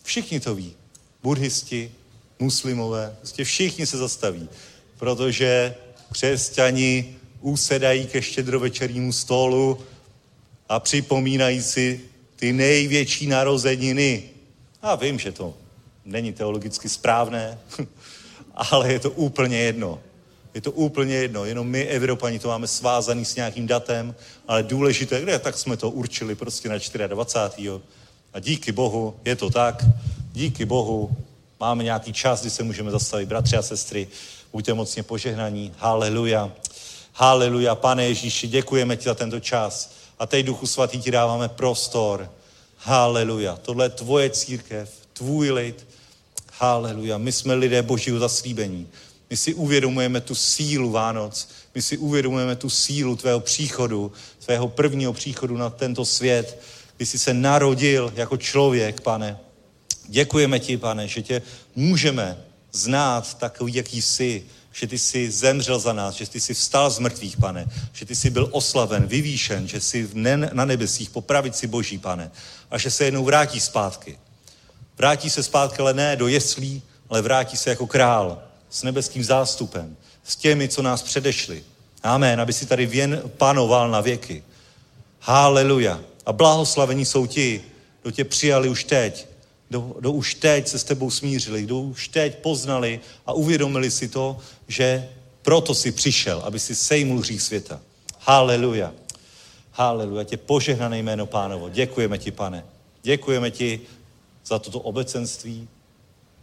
[0.03, 0.77] Všichni to ví.
[1.23, 1.93] Buddhisti,
[2.39, 4.49] muslimové, prostě všichni se zastaví,
[4.99, 5.75] protože
[6.15, 9.79] křesťani usedají ke štědrovečernímu stolu
[10.69, 12.01] a připomínají si
[12.37, 14.23] ty největší narozeniny.
[14.83, 15.55] A vím, že to
[16.05, 17.59] není teologicky správné,
[18.55, 20.01] ale je to úplně jedno.
[20.55, 24.15] Je to úplně jedno, jenom my, Evropani, to máme svázaný s nějakým datem,
[24.49, 27.81] ale důležité, kde tak jsme to určili prostě na 24.
[28.33, 29.85] A díky Bohu je to tak,
[30.33, 31.11] díky Bohu
[31.61, 33.29] máme nějaký čas, kdy se můžeme zastavit.
[33.29, 34.09] Bratři a sestry,
[34.55, 35.73] buďte mocně požehnaní.
[35.79, 36.53] Haleluja.
[37.13, 37.75] Haleluja.
[37.75, 39.93] Pane Ježíši, děkujeme ti za tento čas.
[40.19, 42.31] A teď, Duchu Svatý, ti dáváme prostor.
[42.77, 43.57] Haleluja.
[43.57, 45.87] Tohle je tvoje církev, tvůj lid.
[46.53, 47.19] Haleluja.
[47.19, 48.89] My jsme lidé božího zaslíbení.
[49.31, 54.13] My si uvědomujeme tu sílu Vánoc, my si uvědomujeme tu sílu tvého příchodu,
[54.45, 56.63] tvého prvního příchodu na tento svět,
[56.97, 59.39] kdy jsi se narodil jako člověk, pane.
[60.09, 61.43] Děkujeme ti, pane, že tě
[61.75, 62.45] můžeme
[62.75, 66.99] znát takový, jaký jsi, že ty jsi zemřel za nás, že ty jsi vstal z
[66.99, 70.09] mrtvých, pane, že ty jsi byl oslaven, vyvýšen, že jsi
[70.53, 72.31] na nebesích po pravici Boží, pane,
[72.71, 74.19] a že se jednou vrátí zpátky.
[74.99, 79.97] Vrátí se zpátky, ale ne do jeslí, ale vrátí se jako král, s nebeským zástupem,
[80.25, 81.65] s těmi, co nás předešli.
[82.03, 84.43] Amen, aby si tady věn panoval na věky.
[85.21, 86.01] Haleluja.
[86.27, 87.63] A blahoslavení jsou ti,
[88.03, 89.27] kdo tě přijali už teď,
[89.69, 94.09] kdo, kdo už teď se s tebou smířili, kdo už teď poznali a uvědomili si
[94.09, 94.39] to,
[94.69, 95.09] že
[95.43, 97.81] proto si přišel, aby si sejmul hřích světa.
[98.19, 98.93] Haleluja.
[99.73, 100.25] Haleluja.
[100.25, 101.69] Tě požehnané jméno pánovo.
[101.69, 102.65] Děkujeme ti, pane.
[103.03, 103.81] Děkujeme ti
[104.47, 105.69] za toto obecenství.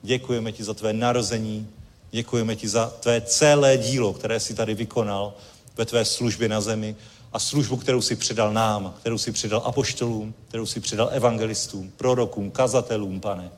[0.01, 1.67] Děkujeme ti za tvé narození.
[2.11, 5.33] Děkujeme ti za tvé celé dílo, které jsi tady vykonal
[5.77, 6.95] ve tvé službě na zemi
[7.33, 12.51] a službu, kterou si předal nám, kterou si předal apoštolům, kterou si předal evangelistům, prorokům,
[12.51, 13.51] kazatelům, pane.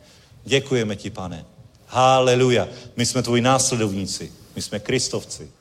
[0.43, 1.45] Děkujeme ti, pane.
[1.87, 2.67] Haleluja.
[2.95, 4.31] My jsme tvoji následovníci.
[4.55, 5.51] My jsme kristovci.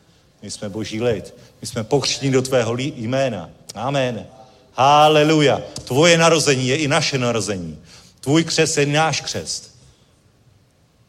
[0.43, 1.34] My jsme boží lid.
[1.60, 3.51] My jsme pokřtní do tvého jména.
[3.74, 4.26] Amen.
[4.72, 5.60] Haleluja.
[5.84, 7.78] Tvoje narození je i naše narození.
[8.20, 9.76] Tvůj křest je náš křest.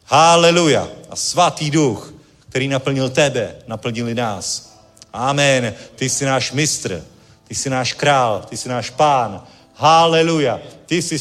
[0.06, 0.88] Haleluja.
[1.10, 2.14] A svatý duch,
[2.50, 4.73] který naplnil tebe, naplnil nás.
[5.14, 5.74] Amen.
[5.96, 7.04] Ty jsi náš mistr,
[7.48, 9.44] ty jsi náš král, ty jsi náš pán.
[9.76, 10.60] Haleluja.
[10.86, 11.20] Ty jsi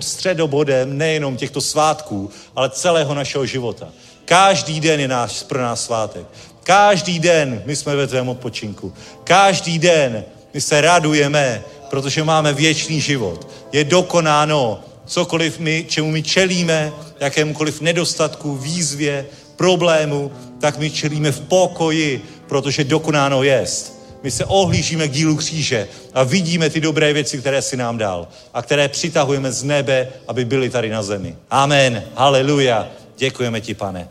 [0.00, 3.88] středobodem nejenom těchto svátků, ale celého našeho života.
[4.24, 6.26] Každý den je náš, pro nás svátek.
[6.62, 8.92] Každý den my jsme ve tvém odpočinku.
[9.24, 10.24] Každý den
[10.54, 13.48] my se radujeme, protože máme věčný život.
[13.72, 21.40] Je dokonáno cokoliv my, čemu my čelíme, jakémukoliv nedostatku, výzvě, problému, tak my čelíme v
[21.40, 23.98] pokoji, protože dokonáno jest.
[24.22, 28.28] My se ohlížíme k dílu kříže a vidíme ty dobré věci, které si nám dal
[28.54, 31.36] a které přitahujeme z nebe, aby byly tady na zemi.
[31.50, 32.02] Amen.
[32.14, 32.88] Haleluja.
[33.16, 34.08] Děkujeme ti, pane.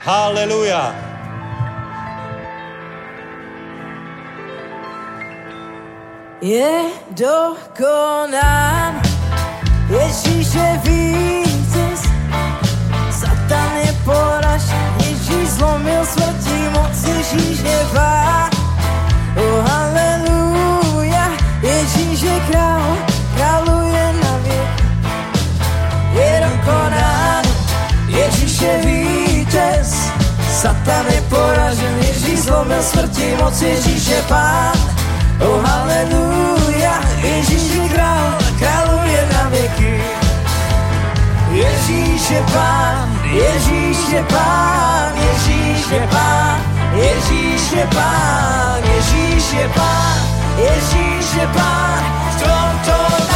[0.00, 1.12] Haleluja.
[6.42, 9.02] Je dokonán
[9.92, 12.02] Ježíše vítěz,
[13.20, 14.91] Satan je poraž, Ježíš
[15.52, 18.50] zlomil smrtí moc, Ježíš je vá.
[19.36, 21.26] Oh, haleluja,
[21.62, 22.96] Ježíš je král,
[23.36, 24.72] králuje na věk.
[26.12, 27.44] Je dokonán,
[28.08, 29.90] Ježíš je vítěz,
[30.60, 34.76] Satan je poražen, Ježíš zlomil smrtí moc, Ježíš je pán.
[35.40, 40.21] Oh, haleluja, Ježíš je král, králuje na věky.
[41.52, 46.60] Ježíš je pán, Ježíš je pán, Ježíš je pán,
[46.96, 50.20] Ježíš je pán, Ježíš je pán,
[50.56, 52.02] Ježíš je pán
[52.32, 53.31] v tomto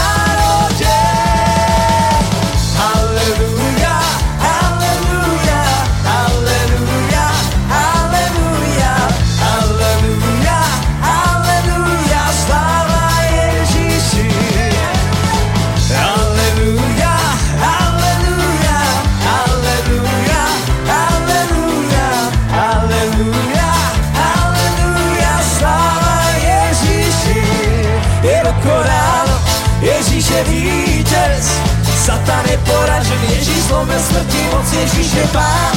[33.68, 35.74] zlomil smrti moc, Ježíš je pán.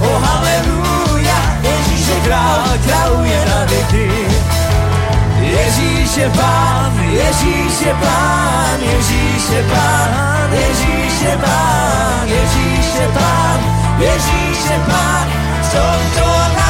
[0.00, 4.10] O haleluja, Ježíš je král, králuje na věky.
[5.40, 13.60] Ježíš je pán, Ježíš je pán, Ježíš je pán, Ježíš je pán, Ježíš je pán,
[13.98, 15.26] Ježíš je pán
[15.62, 16.65] v tomto národě.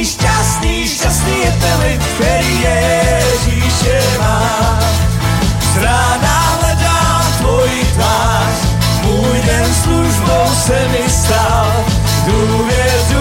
[0.00, 4.80] Šťastný, šťastný, je ten lid, který Ježíše má.
[5.72, 8.56] Z rána hledám tvoji tvář,
[9.04, 11.84] můj den službou se mi stal.
[12.26, 13.19] Důvěřuji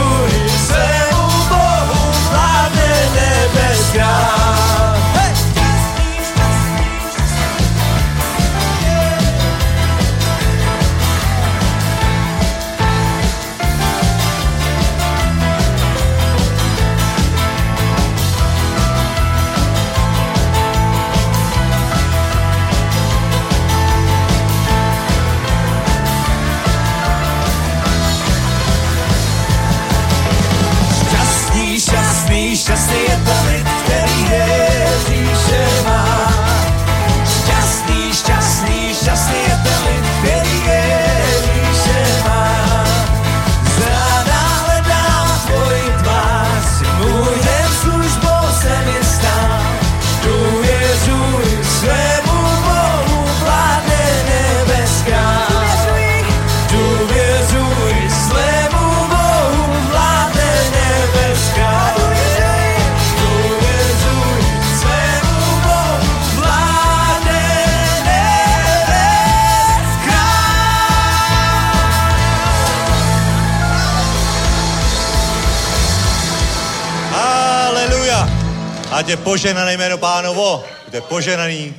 [79.00, 80.64] Ať je poženané jméno pánovo.
[80.86, 81.76] Buďte poženaný.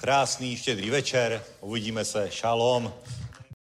[0.00, 1.42] Krásný štědrý večer.
[1.60, 2.28] Uvidíme se.
[2.30, 2.92] Šalom.